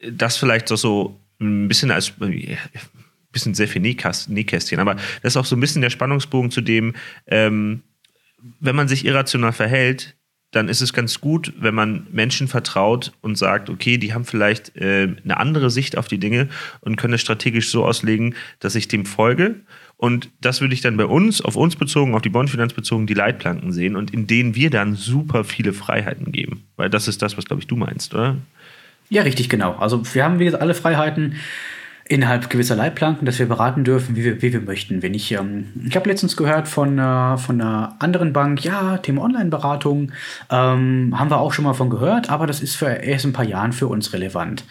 das 0.00 0.36
vielleicht 0.36 0.68
so 0.68 1.20
ein 1.40 1.68
bisschen 1.68 1.90
als 1.90 2.12
ein 2.20 2.32
äh, 2.32 2.56
bisschen 3.32 3.54
sehr 3.54 3.68
viel 3.68 3.82
Nähkästchen, 3.82 4.80
aber 4.80 4.94
das 5.22 5.32
ist 5.32 5.36
auch 5.36 5.44
so 5.44 5.56
ein 5.56 5.60
bisschen 5.60 5.82
der 5.82 5.90
Spannungsbogen 5.90 6.50
zu 6.50 6.60
dem, 6.60 6.94
ähm, 7.26 7.82
wenn 8.60 8.76
man 8.76 8.88
sich 8.88 9.04
irrational 9.04 9.52
verhält, 9.52 10.16
dann 10.50 10.68
ist 10.68 10.80
es 10.80 10.92
ganz 10.92 11.20
gut, 11.20 11.52
wenn 11.58 11.74
man 11.74 12.06
Menschen 12.10 12.48
vertraut 12.48 13.12
und 13.20 13.36
sagt, 13.36 13.68
okay, 13.68 13.98
die 13.98 14.14
haben 14.14 14.24
vielleicht 14.24 14.74
äh, 14.76 15.08
eine 15.22 15.36
andere 15.36 15.70
Sicht 15.70 15.98
auf 15.98 16.08
die 16.08 16.18
Dinge 16.18 16.48
und 16.80 16.96
können 16.96 17.14
es 17.14 17.20
strategisch 17.20 17.70
so 17.70 17.84
auslegen, 17.84 18.34
dass 18.58 18.74
ich 18.74 18.88
dem 18.88 19.04
folge. 19.04 19.56
Und 19.98 20.30
das 20.40 20.60
würde 20.60 20.74
ich 20.74 20.80
dann 20.80 20.96
bei 20.96 21.04
uns, 21.04 21.42
auf 21.42 21.56
uns 21.56 21.76
bezogen, 21.76 22.14
auf 22.14 22.22
die 22.22 22.28
Bondfinanz 22.30 22.72
bezogen, 22.72 23.06
die 23.06 23.14
Leitplanken 23.14 23.72
sehen 23.72 23.96
und 23.96 24.12
in 24.12 24.26
denen 24.26 24.54
wir 24.54 24.70
dann 24.70 24.94
super 24.94 25.44
viele 25.44 25.72
Freiheiten 25.72 26.32
geben. 26.32 26.64
Weil 26.76 26.88
das 26.88 27.08
ist 27.08 27.20
das, 27.20 27.36
was, 27.36 27.44
glaube 27.44 27.60
ich, 27.60 27.66
du 27.66 27.76
meinst, 27.76 28.14
oder? 28.14 28.36
Ja, 29.10 29.22
richtig, 29.22 29.48
genau. 29.48 29.74
Also 29.74 30.02
wir 30.14 30.24
haben, 30.24 30.38
wie 30.38 30.44
gesagt, 30.44 30.62
alle 30.62 30.74
Freiheiten 30.74 31.36
innerhalb 32.08 32.48
gewisser 32.48 32.74
Leitplanken, 32.74 33.26
dass 33.26 33.38
wir 33.38 33.46
beraten 33.46 33.84
dürfen, 33.84 34.16
wie 34.16 34.24
wir, 34.24 34.40
wie 34.40 34.52
wir 34.52 34.60
möchten. 34.60 35.02
Wenn 35.02 35.14
ich, 35.14 35.32
ähm, 35.32 35.66
ich 35.86 35.94
habe 35.94 36.08
letztens 36.08 36.36
gehört 36.36 36.66
von, 36.66 36.98
äh, 36.98 37.36
von 37.36 37.60
einer 37.60 37.96
anderen 37.98 38.32
Bank, 38.32 38.64
ja, 38.64 38.96
Thema 38.96 39.22
Online-Beratung, 39.22 40.12
ähm, 40.50 41.14
haben 41.18 41.30
wir 41.30 41.38
auch 41.38 41.52
schon 41.52 41.64
mal 41.64 41.74
von 41.74 41.90
gehört, 41.90 42.30
aber 42.30 42.46
das 42.46 42.60
ist 42.60 42.76
für 42.76 42.86
erst 42.86 43.26
ein 43.26 43.32
paar 43.32 43.44
Jahren 43.44 43.72
für 43.72 43.88
uns 43.88 44.12
relevant. 44.12 44.64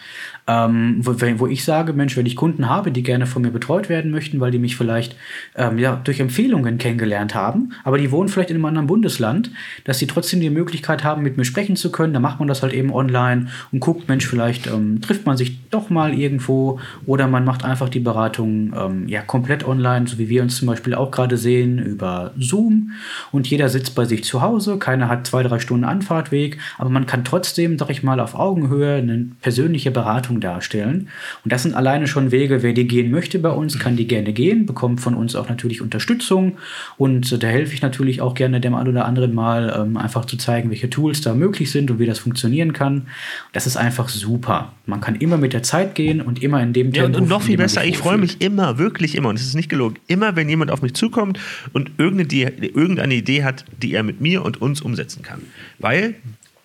Ähm, 0.48 0.96
wo, 1.00 1.12
wo, 1.38 1.46
ich 1.46 1.62
sage, 1.62 1.92
Mensch, 1.92 2.16
wenn 2.16 2.24
ich 2.24 2.34
Kunden 2.34 2.70
habe, 2.70 2.90
die 2.90 3.02
gerne 3.02 3.26
von 3.26 3.42
mir 3.42 3.50
betreut 3.50 3.90
werden 3.90 4.10
möchten, 4.10 4.40
weil 4.40 4.50
die 4.50 4.58
mich 4.58 4.76
vielleicht 4.76 5.14
ähm, 5.54 5.78
ja, 5.78 6.00
durch 6.02 6.20
Empfehlungen 6.20 6.78
kennengelernt 6.78 7.34
haben, 7.34 7.74
aber 7.84 7.98
die 7.98 8.10
wohnen 8.10 8.30
vielleicht 8.30 8.48
in 8.48 8.56
einem 8.56 8.64
anderen 8.64 8.86
Bundesland, 8.86 9.50
dass 9.84 9.98
sie 9.98 10.06
trotzdem 10.06 10.40
die 10.40 10.48
Möglichkeit 10.48 11.04
haben, 11.04 11.22
mit 11.22 11.36
mir 11.36 11.44
sprechen 11.44 11.76
zu 11.76 11.92
können, 11.92 12.14
dann 12.14 12.22
macht 12.22 12.38
man 12.38 12.48
das 12.48 12.62
halt 12.62 12.72
eben 12.72 12.90
online 12.90 13.48
und 13.72 13.80
guckt, 13.80 14.08
Mensch, 14.08 14.26
vielleicht 14.26 14.66
ähm, 14.68 15.02
trifft 15.02 15.26
man 15.26 15.36
sich 15.36 15.68
doch 15.68 15.90
mal 15.90 16.14
irgendwo 16.14 16.80
oder 17.04 17.26
man 17.26 17.44
macht 17.44 17.62
einfach 17.62 17.90
die 17.90 18.00
Beratung 18.00 18.72
ähm, 18.74 19.06
ja 19.06 19.20
komplett 19.20 19.68
online, 19.68 20.06
so 20.06 20.16
wie 20.16 20.30
wir 20.30 20.40
uns 20.40 20.56
zum 20.56 20.66
Beispiel 20.66 20.94
auch 20.94 21.10
gerade 21.10 21.36
sehen, 21.36 21.78
über 21.78 22.32
Zoom 22.38 22.92
und 23.32 23.46
jeder 23.48 23.68
sitzt 23.68 23.94
bei 23.94 24.06
sich 24.06 24.24
zu 24.24 24.40
Hause, 24.40 24.78
keiner 24.78 25.08
hat 25.08 25.26
zwei, 25.26 25.42
drei 25.42 25.58
Stunden 25.58 25.84
Anfahrtweg, 25.84 26.58
aber 26.78 26.88
man 26.88 27.04
kann 27.04 27.24
trotzdem, 27.24 27.78
sag 27.78 27.90
ich 27.90 28.02
mal, 28.02 28.18
auf 28.18 28.34
Augenhöhe 28.34 28.96
eine 28.96 29.26
persönliche 29.42 29.90
Beratung 29.90 30.37
darstellen. 30.40 31.08
Und 31.44 31.52
das 31.52 31.62
sind 31.62 31.74
alleine 31.74 32.06
schon 32.06 32.30
Wege, 32.30 32.62
wer 32.62 32.72
die 32.72 32.86
gehen 32.86 33.10
möchte 33.10 33.38
bei 33.38 33.50
uns, 33.50 33.78
kann 33.78 33.96
die 33.96 34.06
gerne 34.06 34.32
gehen, 34.32 34.66
bekommt 34.66 35.00
von 35.00 35.14
uns 35.14 35.34
auch 35.34 35.48
natürlich 35.48 35.82
Unterstützung. 35.82 36.58
Und 36.96 37.32
äh, 37.32 37.38
da 37.38 37.46
helfe 37.46 37.74
ich 37.74 37.82
natürlich 37.82 38.20
auch 38.20 38.34
gerne 38.34 38.60
dem 38.60 38.74
einen 38.74 38.88
oder 38.88 39.04
anderen 39.04 39.34
mal, 39.34 39.74
ähm, 39.78 39.96
einfach 39.96 40.24
zu 40.24 40.36
zeigen, 40.36 40.70
welche 40.70 40.90
Tools 40.90 41.20
da 41.20 41.34
möglich 41.34 41.70
sind 41.70 41.90
und 41.90 41.98
wie 41.98 42.06
das 42.06 42.18
funktionieren 42.18 42.72
kann. 42.72 43.08
Das 43.52 43.66
ist 43.66 43.76
einfach 43.76 44.08
super. 44.08 44.72
Man 44.86 45.00
kann 45.00 45.16
immer 45.16 45.36
mit 45.36 45.52
der 45.52 45.62
Zeit 45.62 45.94
gehen 45.94 46.20
und 46.20 46.42
immer 46.42 46.62
in 46.62 46.72
dem 46.72 46.92
ja, 46.92 47.02
Tempo. 47.02 47.18
Und 47.18 47.28
noch 47.28 47.42
viel 47.42 47.56
besser, 47.56 47.84
ich 47.84 47.98
freue 47.98 48.18
mich 48.18 48.40
immer, 48.40 48.78
wirklich 48.78 49.14
immer, 49.14 49.28
und 49.28 49.36
es 49.36 49.46
ist 49.46 49.54
nicht 49.54 49.68
gelogen, 49.68 49.96
immer 50.06 50.36
wenn 50.36 50.48
jemand 50.48 50.70
auf 50.70 50.82
mich 50.82 50.94
zukommt 50.94 51.38
und 51.72 51.90
irgendeine, 51.98 52.52
irgendeine 52.60 53.14
Idee 53.14 53.44
hat, 53.44 53.64
die 53.82 53.94
er 53.94 54.02
mit 54.02 54.20
mir 54.20 54.44
und 54.44 54.60
uns 54.62 54.80
umsetzen 54.80 55.22
kann. 55.22 55.42
Weil 55.78 56.14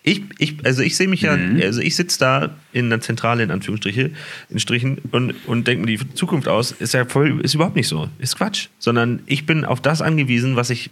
ich, 0.06 0.22
ich, 0.38 0.66
also 0.66 0.82
ich 0.82 0.96
sehe 0.96 1.08
mich 1.08 1.22
ja, 1.22 1.34
mhm. 1.34 1.60
also 1.62 1.80
ich 1.80 1.96
sitze 1.96 2.18
da 2.18 2.50
in 2.74 2.90
der 2.90 3.00
Zentrale 3.00 3.42
in 3.42 3.50
Anführungsstrichen 3.50 4.14
in 4.50 4.60
Strichen 4.60 4.98
und, 5.12 5.34
und 5.46 5.66
denke 5.66 5.86
mir 5.86 5.96
die 5.96 6.14
Zukunft 6.14 6.46
aus, 6.46 6.72
ist 6.72 6.92
ja 6.92 7.06
voll, 7.06 7.40
ist 7.40 7.54
überhaupt 7.54 7.74
nicht 7.74 7.88
so, 7.88 8.10
ist 8.18 8.36
Quatsch, 8.36 8.68
sondern 8.78 9.20
ich 9.24 9.46
bin 9.46 9.64
auf 9.64 9.80
das 9.80 10.02
angewiesen, 10.02 10.56
was 10.56 10.68
ich 10.68 10.90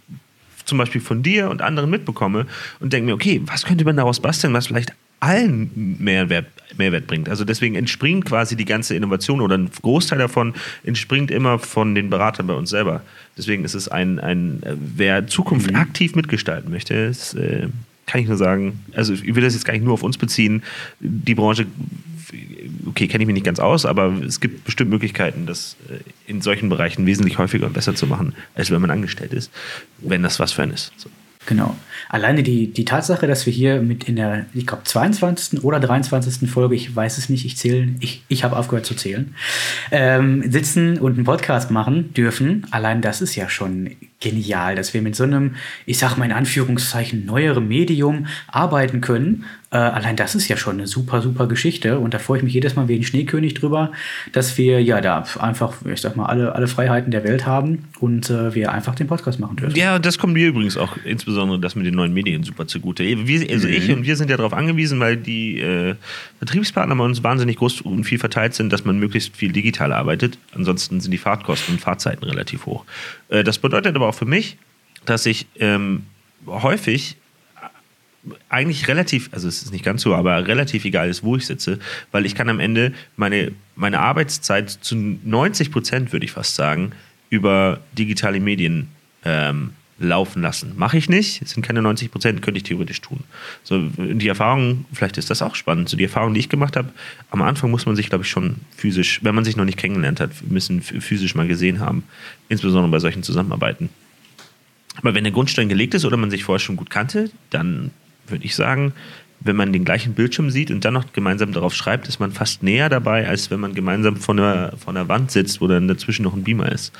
zum 0.65 0.79
Beispiel 0.79 0.99
von 0.99 1.21
dir 1.21 1.51
und 1.51 1.61
anderen 1.61 1.91
mitbekomme 1.91 2.47
und 2.79 2.91
denke 2.91 3.05
mir, 3.05 3.13
okay, 3.13 3.39
was 3.45 3.65
könnte 3.65 3.85
man 3.85 3.95
daraus 3.97 4.19
basteln, 4.19 4.51
was 4.53 4.65
vielleicht 4.65 4.93
allen 5.19 5.95
Mehrwert, 5.99 6.47
Mehrwert 6.75 7.05
bringt. 7.05 7.29
Also 7.29 7.45
deswegen 7.45 7.75
entspringt 7.75 8.25
quasi 8.25 8.55
die 8.55 8.65
ganze 8.65 8.95
Innovation 8.95 9.41
oder 9.41 9.57
ein 9.57 9.69
Großteil 9.81 10.17
davon 10.17 10.55
entspringt 10.83 11.29
immer 11.29 11.59
von 11.59 11.93
den 11.93 12.09
Beratern 12.09 12.47
bei 12.47 12.55
uns 12.55 12.71
selber. 12.71 13.03
Deswegen 13.37 13.63
ist 13.63 13.75
es 13.75 13.87
ein, 13.87 14.19
ein 14.19 14.63
wer 14.95 15.27
Zukunft 15.27 15.69
mhm. 15.69 15.77
aktiv 15.77 16.15
mitgestalten 16.15 16.71
möchte, 16.71 16.95
ist, 16.95 17.35
äh, 17.35 17.67
kann 18.13 18.21
ich 18.21 18.27
nur 18.27 18.37
sagen, 18.37 18.79
also 18.93 19.11
ich 19.11 19.33
will 19.33 19.41
das 19.41 19.55
jetzt 19.55 19.65
gar 19.65 19.73
nicht 19.73 19.83
nur 19.83 19.95
auf 19.95 20.03
uns 20.03 20.19
beziehen. 20.19 20.61
Die 20.99 21.33
Branche, 21.33 21.65
okay, 22.85 23.07
kenne 23.07 23.23
ich 23.23 23.25
mich 23.25 23.33
nicht 23.33 23.45
ganz 23.45 23.57
aus, 23.57 23.87
aber 23.87 24.13
es 24.23 24.39
gibt 24.39 24.65
bestimmt 24.65 24.91
Möglichkeiten, 24.91 25.47
das 25.47 25.77
äh, 25.89 25.97
in 26.29 26.39
solchen 26.43 26.69
Bereichen 26.69 27.07
wesentlich 27.07 27.39
häufiger 27.39 27.65
und 27.65 27.73
besser 27.73 27.95
zu 27.95 28.05
machen, 28.05 28.35
als 28.53 28.69
wenn 28.69 28.79
man 28.81 28.91
angestellt 28.91 29.33
ist, 29.33 29.51
wenn 29.97 30.21
das 30.21 30.39
was 30.39 30.51
für 30.51 30.61
einen 30.61 30.73
ist. 30.73 30.93
So. 30.95 31.09
Genau. 31.45 31.75
Alleine 32.09 32.43
die, 32.43 32.71
die 32.71 32.85
Tatsache, 32.85 33.27
dass 33.27 33.45
wir 33.45 33.53
hier 33.53 33.81
mit 33.81 34.05
in 34.05 34.15
der, 34.15 34.45
ich 34.53 34.65
glaube, 34.65 34.83
22. 34.83 35.63
oder 35.63 35.79
23. 35.79 36.49
Folge, 36.49 36.75
ich 36.75 36.95
weiß 36.95 37.17
es 37.17 37.29
nicht, 37.29 37.45
ich 37.45 37.57
zähle, 37.57 37.89
ich, 37.99 38.23
ich 38.27 38.43
habe 38.43 38.55
aufgehört 38.55 38.85
zu 38.85 38.95
zählen, 38.95 39.35
ähm, 39.91 40.49
sitzen 40.49 40.99
und 40.99 41.15
einen 41.15 41.25
Podcast 41.25 41.71
machen 41.71 42.13
dürfen. 42.13 42.65
Allein 42.71 43.01
das 43.01 43.21
ist 43.21 43.35
ja 43.35 43.49
schon 43.49 43.95
genial, 44.19 44.75
dass 44.75 44.93
wir 44.93 45.01
mit 45.01 45.15
so 45.15 45.23
einem, 45.23 45.55
ich 45.85 45.97
sag 45.97 46.15
mal 46.17 46.25
in 46.25 46.31
Anführungszeichen, 46.31 47.25
neuerem 47.25 47.67
Medium 47.67 48.27
arbeiten 48.47 49.01
können. 49.01 49.45
Äh, 49.73 49.77
allein 49.77 50.15
das 50.15 50.35
ist 50.35 50.47
ja 50.47 50.55
schon 50.55 50.77
eine 50.77 50.85
super, 50.85 51.21
super 51.23 51.47
Geschichte. 51.47 51.97
Und 51.97 52.13
da 52.13 52.19
freue 52.19 52.37
ich 52.37 52.43
mich 52.43 52.53
jedes 52.53 52.75
Mal 52.75 52.87
wie 52.87 52.95
ein 52.95 53.03
Schneekönig 53.03 53.55
drüber, 53.55 53.91
dass 54.31 54.55
wir 54.59 54.83
ja 54.83 55.01
da 55.01 55.23
einfach, 55.39 55.73
ich 55.85 55.99
sag 55.99 56.15
mal, 56.15 56.27
alle, 56.27 56.53
alle 56.53 56.67
Freiheiten 56.67 57.09
der 57.09 57.23
Welt 57.23 57.47
haben 57.47 57.85
und 57.99 58.29
äh, 58.29 58.53
wir 58.53 58.71
einfach 58.71 58.93
den 58.93 59.07
Podcast 59.07 59.39
machen 59.39 59.55
dürfen. 59.55 59.75
Ja, 59.75 59.97
das 59.97 60.19
kommt 60.19 60.33
mir 60.33 60.47
übrigens 60.47 60.77
auch 60.77 60.95
insbesondere 61.03 61.59
das 61.59 61.75
mit 61.75 61.87
den 61.87 61.95
neuen 61.95 62.13
Medien 62.13 62.43
super 62.43 62.67
zugute. 62.67 63.03
Wir, 63.03 63.49
also 63.49 63.67
mhm. 63.67 63.73
ich 63.73 63.91
und 63.91 64.05
wir 64.05 64.15
sind 64.15 64.29
ja 64.29 64.37
darauf 64.37 64.53
angewiesen, 64.53 64.99
weil 64.99 65.17
die 65.17 65.59
äh, 65.59 65.95
Vertriebspartner 66.37 66.95
bei 66.95 67.03
uns 67.03 67.23
wahnsinnig 67.23 67.57
groß 67.57 67.81
und 67.81 68.03
viel 68.03 68.19
verteilt 68.19 68.53
sind, 68.53 68.71
dass 68.71 68.85
man 68.85 68.99
möglichst 68.99 69.35
viel 69.35 69.51
digital 69.51 69.91
arbeitet. 69.91 70.37
Ansonsten 70.53 71.01
sind 71.01 71.09
die 71.09 71.17
Fahrtkosten 71.17 71.73
und 71.73 71.81
Fahrzeiten 71.81 72.23
relativ 72.25 72.67
hoch. 72.67 72.85
Äh, 73.29 73.43
das 73.43 73.57
bedeutet 73.57 73.95
aber 73.95 74.07
auch 74.07 74.15
für 74.15 74.25
mich, 74.25 74.57
dass 75.05 75.25
ich 75.25 75.47
ähm, 75.59 76.03
häufig 76.45 77.17
eigentlich 78.49 78.87
relativ, 78.87 79.29
also 79.33 79.47
es 79.47 79.63
ist 79.63 79.71
nicht 79.71 79.83
ganz 79.83 80.01
so, 80.01 80.15
aber 80.15 80.47
relativ 80.47 80.85
egal 80.85 81.09
ist, 81.09 81.23
wo 81.23 81.35
ich 81.35 81.45
sitze, 81.45 81.79
weil 82.11 82.25
ich 82.25 82.35
kann 82.35 82.49
am 82.49 82.59
Ende 82.59 82.93
meine, 83.17 83.51
meine 83.75 83.99
Arbeitszeit 83.99 84.69
zu 84.69 84.95
90 84.95 85.71
Prozent, 85.71 86.13
würde 86.13 86.25
ich 86.25 86.31
fast 86.31 86.55
sagen, 86.55 86.93
über 87.29 87.81
digitale 87.97 88.39
Medien 88.39 88.89
ähm, 89.25 89.71
laufen 89.99 90.41
lassen. 90.41 90.73
Mache 90.75 90.97
ich 90.97 91.09
nicht, 91.09 91.41
es 91.41 91.51
sind 91.51 91.63
keine 91.63 91.81
90 91.81 92.11
Prozent, 92.11 92.41
könnte 92.41 92.57
ich 92.57 92.63
theoretisch 92.63 93.01
tun. 93.01 93.19
So, 93.63 93.79
die 93.97 94.27
Erfahrung, 94.27 94.85
vielleicht 94.93 95.17
ist 95.17 95.29
das 95.29 95.41
auch 95.41 95.55
spannend, 95.55 95.89
so 95.89 95.97
die 95.97 96.03
Erfahrung, 96.03 96.33
die 96.33 96.39
ich 96.39 96.49
gemacht 96.49 96.75
habe, 96.75 96.89
am 97.29 97.41
Anfang 97.41 97.71
muss 97.71 97.85
man 97.85 97.95
sich, 97.95 98.09
glaube 98.09 98.23
ich, 98.23 98.29
schon 98.29 98.57
physisch, 98.75 99.19
wenn 99.23 99.35
man 99.35 99.45
sich 99.45 99.55
noch 99.55 99.65
nicht 99.65 99.77
kennengelernt 99.77 100.19
hat, 100.19 100.31
müssen 100.47 100.81
physisch 100.81 101.35
mal 101.35 101.47
gesehen 101.47 101.79
haben, 101.79 102.03
insbesondere 102.49 102.91
bei 102.91 102.99
solchen 102.99 103.23
Zusammenarbeiten. 103.23 103.89
Aber 104.95 105.15
wenn 105.15 105.23
der 105.23 105.33
Grundstein 105.33 105.69
gelegt 105.69 105.93
ist 105.93 106.05
oder 106.05 106.17
man 106.17 106.29
sich 106.29 106.43
vorher 106.43 106.59
schon 106.59 106.75
gut 106.75 106.89
kannte, 106.89 107.31
dann 107.49 107.91
würde 108.27 108.45
ich 108.45 108.55
sagen, 108.55 108.93
wenn 109.39 109.55
man 109.55 109.73
den 109.73 109.85
gleichen 109.85 110.13
Bildschirm 110.13 110.49
sieht 110.49 110.71
und 110.71 110.85
dann 110.85 110.93
noch 110.93 111.11
gemeinsam 111.11 111.51
darauf 111.51 111.73
schreibt, 111.73 112.07
ist 112.07 112.19
man 112.19 112.31
fast 112.31 112.63
näher 112.63 112.89
dabei, 112.89 113.27
als 113.27 113.51
wenn 113.51 113.59
man 113.59 113.75
gemeinsam 113.75 114.15
vor 114.15 114.35
der, 114.35 114.73
vor 114.77 114.93
der 114.93 115.09
Wand 115.09 115.31
sitzt, 115.31 115.59
wo 115.59 115.67
dann 115.67 115.87
dazwischen 115.87 116.23
noch 116.23 116.33
ein 116.33 116.43
Beamer 116.43 116.71
ist. 116.71 116.93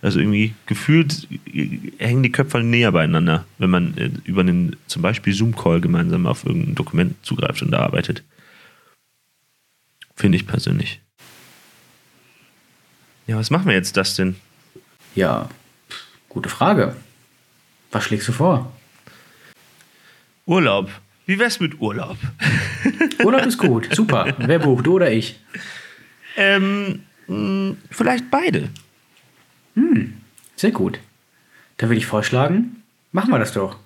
Also 0.00 0.20
irgendwie 0.20 0.54
gefühlt 0.66 1.26
hängen 1.98 2.22
die 2.22 2.30
Köpfe 2.30 2.60
näher 2.60 2.92
beieinander, 2.92 3.46
wenn 3.58 3.70
man 3.70 3.96
äh, 3.98 4.10
über 4.24 4.42
einen 4.42 4.76
zum 4.86 5.02
Beispiel 5.02 5.34
Zoom-Call 5.34 5.80
gemeinsam 5.80 6.26
auf 6.26 6.44
irgendein 6.44 6.76
Dokument 6.76 7.16
zugreift 7.26 7.62
und 7.62 7.72
da 7.72 7.80
arbeitet. 7.80 8.22
Finde 10.14 10.36
ich 10.36 10.46
persönlich. 10.46 11.00
Ja, 13.26 13.36
was 13.36 13.50
machen 13.50 13.66
wir 13.66 13.74
jetzt, 13.74 13.96
das 13.96 14.14
denn? 14.14 14.36
Ja, 15.16 15.48
gute 16.28 16.48
Frage. 16.48 16.96
Was 17.90 18.04
schlägst 18.04 18.28
du 18.28 18.32
vor? 18.32 18.72
Urlaub. 20.48 20.90
Wie 21.26 21.38
wär's 21.38 21.60
mit 21.60 21.78
Urlaub? 21.78 22.16
Urlaub 23.22 23.44
ist 23.44 23.58
gut, 23.58 23.94
super. 23.94 24.34
Wer 24.38 24.58
bucht, 24.58 24.86
du 24.86 24.94
oder 24.94 25.12
ich? 25.12 25.38
Ähm, 26.38 27.02
mh, 27.26 27.76
vielleicht 27.90 28.30
beide. 28.30 28.70
Hm, 29.74 30.14
sehr 30.56 30.70
gut. 30.70 31.00
Da 31.76 31.88
würde 31.88 31.98
ich 31.98 32.06
vorschlagen, 32.06 32.82
machen 33.12 33.30
wir 33.30 33.38
das 33.38 33.52
doch. 33.52 33.76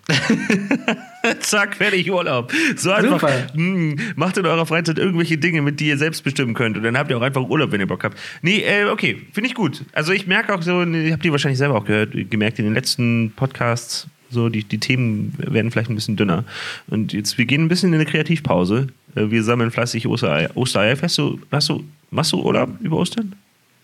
Zack, 1.40 1.74
fertig, 1.74 2.08
Urlaub. 2.12 2.52
So 2.76 2.92
einfach. 2.92 3.28
Mh, 3.54 3.54
hm, 3.54 3.98
macht 4.14 4.36
in 4.36 4.46
eurer 4.46 4.64
Freizeit 4.64 5.00
irgendwelche 5.00 5.38
Dinge, 5.38 5.62
mit 5.62 5.80
die 5.80 5.88
ihr 5.88 5.98
selbst 5.98 6.22
bestimmen 6.22 6.54
könnt. 6.54 6.76
Und 6.76 6.84
dann 6.84 6.96
habt 6.96 7.10
ihr 7.10 7.18
auch 7.18 7.22
einfach 7.22 7.42
Urlaub, 7.42 7.72
wenn 7.72 7.80
ihr 7.80 7.88
Bock 7.88 8.04
habt. 8.04 8.16
Nee, 8.40 8.60
äh, 8.60 8.84
okay, 8.84 9.20
finde 9.32 9.48
ich 9.48 9.56
gut. 9.56 9.84
Also 9.94 10.12
ich 10.12 10.28
merke 10.28 10.54
auch 10.54 10.62
so, 10.62 10.84
ihr 10.84 11.12
habt 11.12 11.24
die 11.24 11.32
wahrscheinlich 11.32 11.58
selber 11.58 11.74
auch 11.74 11.84
gehört, 11.84 12.12
gemerkt 12.30 12.60
in 12.60 12.66
den 12.66 12.74
letzten 12.74 13.32
Podcasts, 13.34 14.06
so, 14.32 14.48
die, 14.48 14.64
die 14.64 14.78
Themen 14.78 15.34
werden 15.38 15.70
vielleicht 15.70 15.90
ein 15.90 15.94
bisschen 15.94 16.16
dünner. 16.16 16.44
Und 16.88 17.12
jetzt, 17.12 17.38
wir 17.38 17.44
gehen 17.44 17.62
ein 17.64 17.68
bisschen 17.68 17.90
in 17.92 18.00
eine 18.00 18.06
Kreativpause. 18.10 18.88
Äh, 19.14 19.30
wir 19.30 19.42
sammeln 19.44 19.70
fleißig 19.70 20.06
Ostereier. 20.06 20.50
Ostereier. 20.56 20.96
Hast 21.00 21.18
du, 21.18 21.40
hast 21.50 21.68
du, 21.68 21.84
machst 22.10 22.32
du 22.32 22.42
Urlaub 22.42 22.70
über 22.80 22.96
Ostern? 22.96 23.34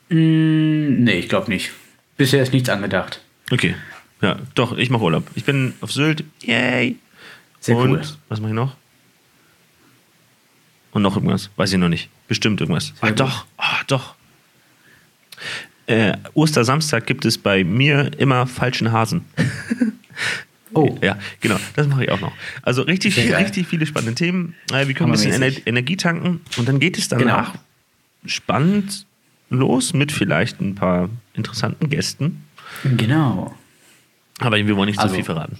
Mm, 0.08 1.04
nee, 1.04 1.18
ich 1.18 1.28
glaube 1.28 1.50
nicht. 1.50 1.70
Bisher 2.16 2.42
ist 2.42 2.52
nichts 2.52 2.68
angedacht. 2.68 3.20
Okay. 3.50 3.74
Ja, 4.20 4.37
doch, 4.54 4.76
ich 4.76 4.90
mache 4.90 5.04
Urlaub. 5.04 5.24
Ich 5.34 5.44
bin 5.44 5.74
auf 5.80 5.92
Sylt. 5.92 6.24
Yay! 6.42 6.96
Sehr 7.61 7.76
Und 7.76 7.90
cool. 7.90 8.02
was 8.28 8.40
mache 8.40 8.50
ich 8.50 8.56
noch? 8.56 8.76
Und 10.92 11.02
noch 11.02 11.16
irgendwas. 11.16 11.50
Weiß 11.56 11.72
ich 11.72 11.78
noch 11.78 11.88
nicht. 11.88 12.08
Bestimmt 12.26 12.61
irgendwas. 12.61 12.94
ah, 13.00 13.11
doch. 13.11 13.44
Ah, 13.56 13.80
doch. 13.87 14.14
Äh, 15.87 16.16
Ostersamstag 16.34 17.06
gibt 17.06 17.24
es 17.24 17.38
bei 17.38 17.64
mir 17.64 18.11
immer 18.18 18.46
falschen 18.46 18.92
Hasen. 18.92 19.24
Oh. 20.74 20.98
Ja, 21.02 21.18
genau, 21.40 21.57
das 21.76 21.87
mache 21.87 22.04
ich 22.04 22.11
auch 22.11 22.20
noch. 22.20 22.33
Also 22.62 22.83
richtig, 22.83 23.14
viel, 23.14 23.35
richtig 23.35 23.66
viele 23.66 23.87
spannende 23.87 24.14
Themen. 24.14 24.54
Äh, 24.72 24.87
wir 24.87 24.94
können 24.94 25.11
ein 25.11 25.12
bisschen 25.12 25.33
Ener 25.33 25.54
Energie 25.64 25.96
tanken 25.96 26.40
und 26.57 26.68
dann 26.68 26.78
geht 26.78 26.98
es 26.98 27.09
danach 27.09 27.52
genau. 27.52 27.64
spannend 28.26 29.07
los 29.50 29.94
mit 29.94 30.12
vielleicht 30.12 30.61
ein 30.61 30.74
paar 30.74 31.09
interessanten 31.35 31.88
Gästen. 31.88 32.44
Genau. 32.85 33.54
Aber 34.40 34.57
wir 34.57 34.76
wollen 34.76 34.88
nicht 34.88 34.98
also, 34.98 35.11
zu 35.11 35.16
viel 35.16 35.24
verraten. 35.24 35.59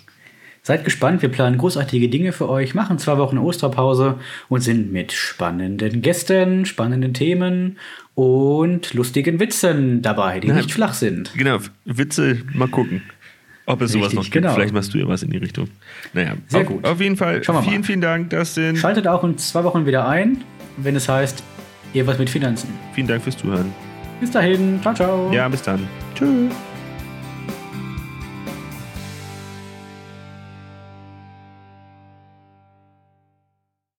Seid 0.63 0.85
gespannt, 0.85 1.23
wir 1.23 1.31
planen 1.31 1.57
großartige 1.57 2.11
Dinge 2.11 2.33
für 2.33 2.49
euch, 2.49 2.75
machen 2.75 2.99
zwei 2.99 3.17
Wochen 3.17 3.39
Osterpause 3.39 4.19
und 4.51 4.61
sind 4.61 4.93
mit 4.93 5.13
spannenden 5.13 6.03
Gästen, 6.03 6.67
spannenden 6.67 7.15
Themen 7.15 7.79
und 8.15 8.93
lustigen 8.93 9.41
Witzen 9.41 10.03
dabei, 10.03 10.41
die 10.41 10.49
Ja. 10.49 10.55
nicht 10.55 10.73
flach 10.73 10.93
sind. 10.93 11.33
Genau, 11.35 11.59
Witze, 11.87 12.43
mal 12.53 12.69
gucken. 12.69 13.03
Ob 13.69 13.83
es 13.83 13.93
sowas 13.93 14.07
Richtig, 14.07 14.17
noch 14.17 14.25
gibt. 14.25 14.33
genau. 14.35 14.55
Vielleicht 14.55 14.73
machst 14.75 14.95
du 14.95 14.99
ja 14.99 15.07
was 15.07 15.23
in 15.23 15.31
die 15.31 15.37
Richtung. 15.37 15.69
Naja, 16.15 16.35
Sehr 16.49 16.63
auf, 16.63 16.67
gut. 16.67 16.85
auf 16.87 17.01
jeden 17.01 17.17
Fall 17.17 17.45
Schauen 17.45 17.57
wir 17.57 17.61
mal. 17.63 17.69
vielen, 17.71 17.85
vielen 17.85 18.01
Dank. 18.01 18.31
Das 18.31 18.55
sind. 18.55 18.77
Schaltet 18.79 19.07
auch 19.07 19.23
in 19.25 19.37
zwei 19.37 19.63
Wochen 19.65 19.85
wieder 19.87 20.09
ein, 20.09 20.43
wenn 20.79 20.97
es 20.97 21.09
heißt, 21.09 21.43
ihr 21.93 22.07
was 22.07 22.19
mit 22.19 22.31
Finanzen. 22.31 22.69
Vielen 22.95 23.07
Dank 23.07 23.23
fürs 23.23 23.37
Zuhören. 23.37 23.73
Bis 24.21 24.31
dahin, 24.31 24.81
ciao, 24.83 24.95
ciao. 24.95 25.31
Ja, 25.33 25.49
bis 25.49 25.63
dann. 25.63 25.87
Tschüss. 26.15 26.53